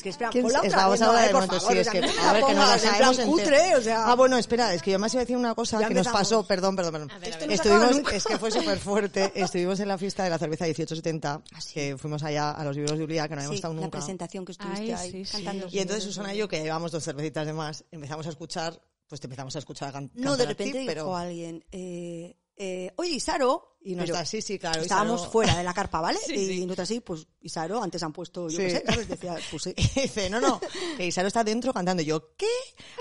[0.00, 0.64] Es que espera, ¿Quién ponla es?
[0.68, 2.00] otra Vamos vez, a no, hablar de por momentos, favor, sí, o es sea, que,
[2.00, 4.04] no me a ver, que nos la sabemos cutre, o sea...
[4.06, 6.46] Ah, bueno, espera, es que yo más iba a decir una cosa que nos pasó,
[6.46, 7.10] perdón, perdón, perdón.
[7.10, 7.48] A ver, a Esto ver.
[7.50, 8.16] no se acaba Estuvimos, nunca.
[8.16, 9.32] es que fue súper fuerte.
[9.34, 11.42] Estuvimos en la fiesta de la cerveza 1870,
[11.74, 13.98] que fuimos allá a los libros de Ulia, que no habíamos Sí, estado la nunca.
[13.98, 15.32] presentación que estuviste Ay, ahí sí, sí.
[15.32, 15.66] cantando.
[15.70, 19.20] Y entonces Susana y yo, que llevamos dos cervecitas de más, empezamos a escuchar, pues
[19.20, 21.16] te empezamos a escuchar a can- No, de cantar a ti, repente dijo pero...
[21.16, 24.82] alguien, eh, eh, oye, Isaro, Y no está, sí, sí, claro.
[24.82, 26.18] estábamos Isaro- fuera de la carpa, ¿vale?
[26.26, 26.60] Sí, y sí.
[26.66, 28.64] nosotros así, pues Isaro, antes han puesto, yo Sí.
[28.64, 29.08] qué sé, ¿sabes?
[29.08, 29.74] Decía, pues sí.
[29.96, 30.60] Y dice, no, no,
[30.98, 32.02] que Isaro está dentro cantando.
[32.02, 32.46] Y yo, ¿qué?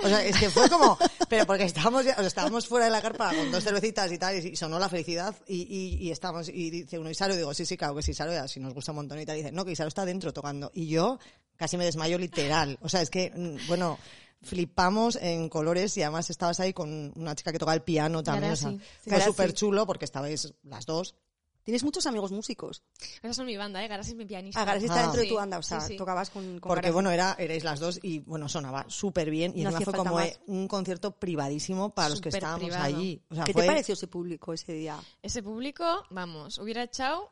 [0.01, 0.97] O sea, es que fue como,
[1.28, 4.18] pero porque estábamos ya, o sea, estábamos fuera de la carpa con dos cervecitas y
[4.18, 7.53] tal, y sonó la felicidad, y, y, y estamos, y dice uno, Isaro, y digo,
[7.53, 9.39] sí, sí, claro que sí, Isaro, ya, si nos gusta un montón y tal, y
[9.41, 10.72] dice, no, que Isaro está dentro tocando.
[10.74, 11.20] Y yo
[11.57, 12.78] casi me desmayo literal.
[12.82, 13.99] O sea, es que, mm, bueno,
[14.42, 18.54] flipamos en colores y además estabas ahí con una chica que toca el piano también.
[18.54, 18.86] O sea, Garasi.
[19.04, 19.30] fue Garasi.
[19.32, 21.16] súper chulo porque estabais las dos.
[21.62, 22.82] Tienes muchos amigos músicos.
[23.22, 23.88] Esas son mi banda, ¿eh?
[23.88, 24.60] Garasi es mi pianista.
[24.62, 25.04] Ah, Garasi está Ah.
[25.04, 25.98] dentro de Sí, tu banda, o sea, sí, sí.
[25.98, 26.94] tocabas con, con Porque Garasi.
[26.94, 30.40] bueno, era, erais las dos y bueno, sonaba súper bien y No fue como más.
[30.48, 32.86] un concierto privadísimo para los que estábamos privado.
[32.86, 33.22] allí.
[33.30, 34.98] O sea, ¿Qué fue- te pareció ese público ese día?
[35.22, 37.32] Ese público, vamos, hubiera echado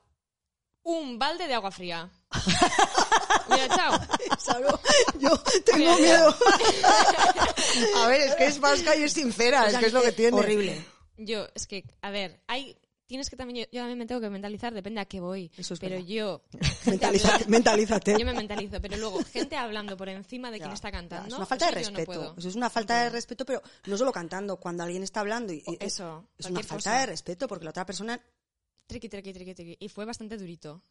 [0.84, 2.12] un balde de agua fría.
[3.48, 4.00] hubiera echado.
[4.38, 4.80] Isaro,
[5.20, 6.36] yo tengo Mira, miedo.
[7.96, 10.12] A ver, es que es vasca y es sincera, O es que es lo que
[10.12, 10.38] tiene.
[10.38, 10.84] Horrible.
[11.18, 12.78] Yo, es que, a ver, hay...
[13.08, 15.50] Tienes que también, yo, yo también me tengo que mentalizar, depende a qué voy.
[15.58, 16.08] Eso es pero verdad.
[16.10, 16.42] yo,
[16.86, 17.46] Mentalízate.
[17.48, 18.16] mentalízate.
[18.20, 21.28] yo me mentalizo, pero luego, gente hablando por encima de quien Ya, está ya, cantando.
[21.30, 22.36] es una falta de eso respeto.
[22.38, 25.64] Eso es una falta de respeto, pero no solo cantando, cuando alguien está hablando y,
[25.66, 27.00] y- Eso, es una falta cosa.
[27.00, 28.22] de respeto porque la otra persona
[28.88, 29.78] Triqui, triqui, triqui, triqui.
[29.80, 30.82] Y fue bastante durito.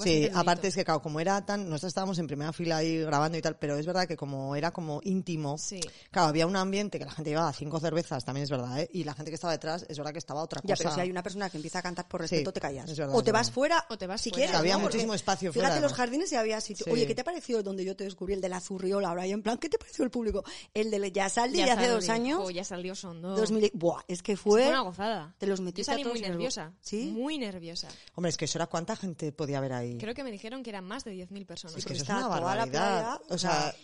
[0.00, 2.98] Fue Sí, aparte es que claro, como era tan, nosotros estábamos en primera fila ahí
[2.98, 5.80] grabando y tal, pero es verdad que como era como íntimo, Sí.
[6.10, 8.88] claro, había un ambiente que la gente llevaba cinco cervezas, también es verdad, ¿eh?
[8.92, 10.74] y la gente que estaba detrás es verdad que estaba otra cosa.
[10.74, 12.88] Ya, pero si hay una persona que empieza a cantar por respeto, Sí, te callas.
[12.90, 13.54] es verdad, o es te vas verdad.
[13.54, 14.44] fuera, O te vas si fuera.
[14.46, 14.60] quieres.
[14.60, 14.80] Había ¿no?
[14.82, 15.96] Porque muchísimo espacio Fíjate, fuera, los además.
[15.96, 16.84] jardines y había sitio.
[16.84, 16.90] Sí.
[16.90, 19.08] Oye, ¿qué te ha parecido donde yo te descubrí el de la zurriola?
[19.08, 20.44] Ahora, y en plan, ¿qué te pareció el público?
[20.72, 22.52] El de Yasaldi de Ya hace dos años.
[22.52, 23.36] ya salió Sondo.
[23.36, 24.68] 2000 Buah, es que Fue fue.
[24.70, 25.34] una gozada.
[25.38, 26.72] Te los Yo metiste a salí todos muy nerviosa.
[26.80, 27.10] ¿Sí?
[27.12, 27.88] Muy nerviosa.
[28.14, 29.83] Hombre, es que eso era cuánta gente podía haber ahí.
[29.98, 31.76] Creo que me dijeron que eran más de 10.000 personas.
[31.76, 33.18] es que porque eso es está una barbaridad.
[33.18, 33.74] playa, o sea,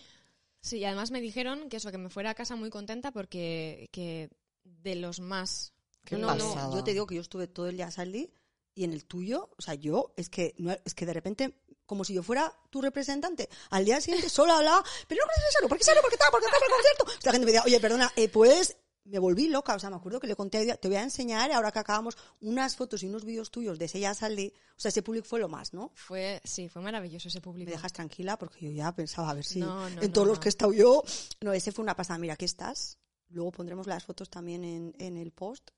[0.61, 3.89] Sí, y además me dijeron que eso, que me fuera a casa muy contenta porque
[3.93, 4.31] que
[4.65, 5.73] de los más...
[6.05, 6.75] Qué no, no.
[6.75, 8.33] Yo te digo que yo estuve todo el día Yasaldi
[8.75, 12.05] Y en el tuyo, o sea, yo, es que, no, es que de repente, como
[12.05, 15.85] si yo fuera tu representante, al día siguiente sola hablaba, pero no puedes ¿por qué
[15.85, 16.01] sale?
[16.01, 16.31] ¿Por qué tal?
[16.31, 16.59] ¿Por qué tal?
[16.59, 17.27] ¿Por el concierto?
[17.27, 18.77] La gente me decía, oye, perdona, eh, pues
[19.11, 21.73] me volví loca, o sea, me acuerdo que le conté, te voy a enseñar, ahora
[21.73, 25.03] que acabamos, unas fotos y unos vídeos tuyos de ese ya salí, o sea, ese
[25.03, 25.93] público fue lo más, ¿no?
[25.95, 27.69] Fue, sí, fue maravilloso ese público.
[27.69, 30.33] Me dejas tranquila porque yo ya pensaba a ver si No, no, en todos no,
[30.33, 31.03] los que he estado yo,
[31.41, 32.99] no, ese fue una pasada, mira, aquí estás,
[33.29, 35.71] luego pondremos las fotos también en, en el post.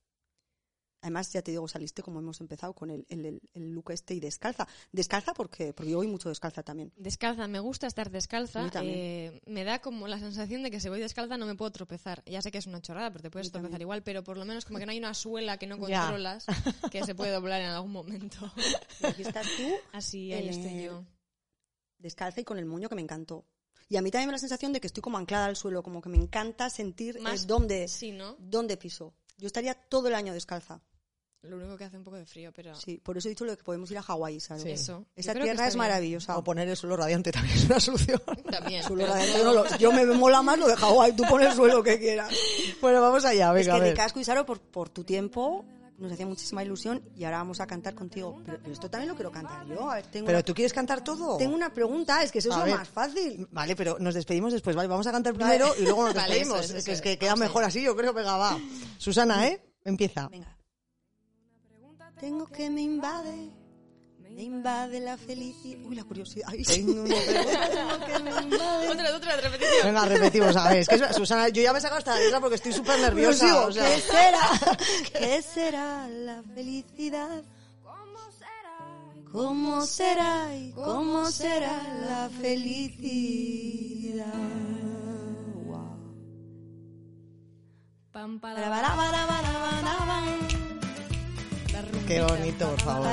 [1.03, 4.21] Además, ya te digo, saliste como hemos empezado con el, el, el- look este y
[4.21, 4.67] descalza.
[4.93, 6.93] Descalza porque, porque yo voy mucho descalza también.
[6.97, 8.69] Descalza, me gusta estar descalza.
[8.83, 12.23] eh, me da como la sensación de que si voy descalza no me puedo tropezar.
[12.25, 13.65] Ya sé que es una chorrada, porque te puedes también.
[13.71, 16.03] tropezar igual, pero por lo menos como que no hay una suela que no Ya.
[16.03, 16.47] controlas,
[16.91, 18.53] que se puede doblar en algún momento.
[19.03, 21.05] Y aquí estás tú, Así, ahí Eh, estoy yo.
[21.99, 23.45] descalza y con el moño que me encantó.
[23.89, 25.83] Y a mí también me da la sensación de que estoy como anclada al suelo,
[25.83, 28.37] como que me encanta sentir Más- dónde, Sí, ¿no?
[28.39, 29.15] dónde piso.
[29.39, 30.81] Yo estaría todo el año descalza.
[31.43, 33.57] Lo único que hace un poco de frío, pero Sí, por eso he dicho lo
[33.57, 34.63] que podemos ir a Hawái, ¿sabes?
[34.63, 34.71] Sí.
[34.71, 35.05] eso.
[35.17, 36.39] Esa tierra es maravillosa.
[36.39, 38.23] O poner el suelo radiante también es una solución.
[38.49, 38.83] También.
[38.85, 41.55] Suelo radiante, yo, no lo- yo me mola más lo de Hawái, tú pones el
[41.57, 42.33] suelo que quieras.
[42.81, 43.91] Bueno, vamos allá, es venga, que a ver.
[43.91, 45.65] Ricasco y Saro, por, por tu tiempo,
[45.99, 48.41] nos hacía muchísima ilusión y ahora vamos a cantar contigo.
[48.47, 49.91] Pero, pero esto también lo quiero cantar yo.
[49.91, 51.39] A ver, tengo, ¿Pero una, tú quieres cantar todo?
[51.39, 52.75] tengo una pregunta, es que eso es A lo ver.
[52.77, 53.49] más fácil.
[53.51, 54.89] Vale, pero nos despedimos después, ¿vale?
[54.89, 56.61] Vamos a cantar primero y luego nos Vale, despedimos.
[56.65, 57.03] eso es, eso que es es.
[57.03, 58.13] que queda mejor así, yo creo.
[58.13, 58.57] Venga, va.
[58.99, 59.61] Susana, ¿eh?
[59.85, 60.29] Empieza.
[60.29, 60.57] Venga.
[62.23, 63.51] Tengo que me invade,
[64.31, 65.85] me invade la felicidad.
[65.85, 66.47] Uy, la curiosidad.
[66.49, 67.69] Ay, Tengo una pregunta.
[67.73, 68.89] tengo que me invade.
[68.91, 69.87] Otra, otra, repetición.
[69.87, 70.79] Venga, repetimos, a ver.
[70.79, 73.45] Es que Susana, yo ya me he sacado esta letra porque estoy súper nerviosa.
[73.45, 73.93] Digo, o sea.
[73.93, 74.51] ¿Qué será?
[75.19, 77.43] ¿Qué será la felicidad?
[79.33, 84.27] ¿Cómo será y cómo será la felicidad?
[85.65, 85.97] Wow.
[88.13, 89.42] Pam, Para, para, para, la.
[92.13, 93.09] Qué bonito, por favor.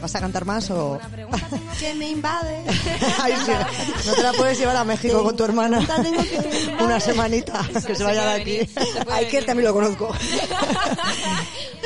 [0.00, 1.00] ¿Vas a cantar más o...?
[1.78, 2.64] Que me invade.
[3.22, 3.52] Ay, sí,
[4.06, 8.02] no te la puedes llevar a México con tu hermana que- una semanita, que se
[8.04, 8.58] vaya de aquí.
[9.10, 10.10] Iker también lo conozco.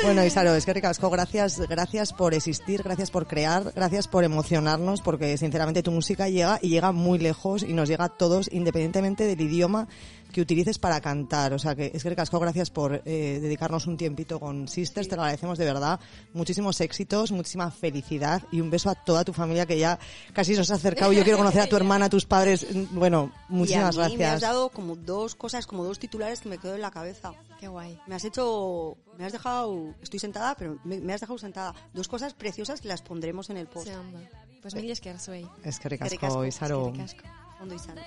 [0.03, 4.99] Bueno, Isaro, es que ricasco, gracias, gracias por existir, gracias por crear, gracias por emocionarnos,
[5.01, 9.25] porque sinceramente tu música llega y llega muy lejos y nos llega a todos, independientemente
[9.25, 9.87] del idioma
[10.33, 11.53] que utilices para cantar.
[11.53, 15.15] O sea que es que ricasco, gracias por eh, dedicarnos un tiempito con Sisters, te
[15.15, 15.99] lo agradecemos de verdad.
[16.33, 19.99] Muchísimos éxitos, muchísima felicidad y un beso a toda tu familia que ya
[20.33, 21.13] casi nos ha acercado.
[21.13, 22.65] Yo quiero conocer a tu hermana, a tus padres.
[22.91, 24.41] Bueno, muchísimas y a mí me has gracias.
[24.41, 27.33] dado como dos cosas, como dos titulares que me quedo en la cabeza.
[27.59, 27.99] Qué guay.
[28.07, 31.73] Me has hecho, me has dejado, estoy sentada, pero me, me has dejado sentada.
[31.93, 33.87] Dos cosas preciosas que las pondremos en el post.
[33.87, 34.19] Se anda.
[34.61, 35.47] Pues mil que soy.
[35.63, 36.85] Es que ricasco, ricasco, Isaro.
[36.85, 37.21] Qué ricasco.
[37.57, 38.01] Fondo y sano.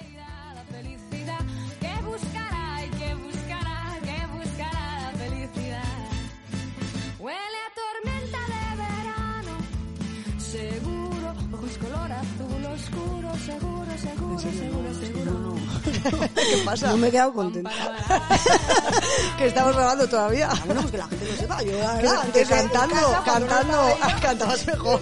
[0.70, 1.38] felicidad
[1.80, 6.08] que buscará y que buscará, que buscará la felicidad.
[7.18, 9.58] Huele a tormenta de verano,
[10.38, 10.93] seguro,
[11.64, 15.54] ojos color azul oscuro, seguro, seguro, seguro, seguro.
[16.34, 16.90] ¿Qué pasa?
[16.90, 17.70] No me he quedado contenta.
[19.38, 20.48] que estamos grabando todavía.
[20.50, 21.62] Ah, bueno, pues que la gente lo sepa.
[21.62, 25.00] Yo, la Que, verdad, que en cantando, no cantando, cantabas mejor.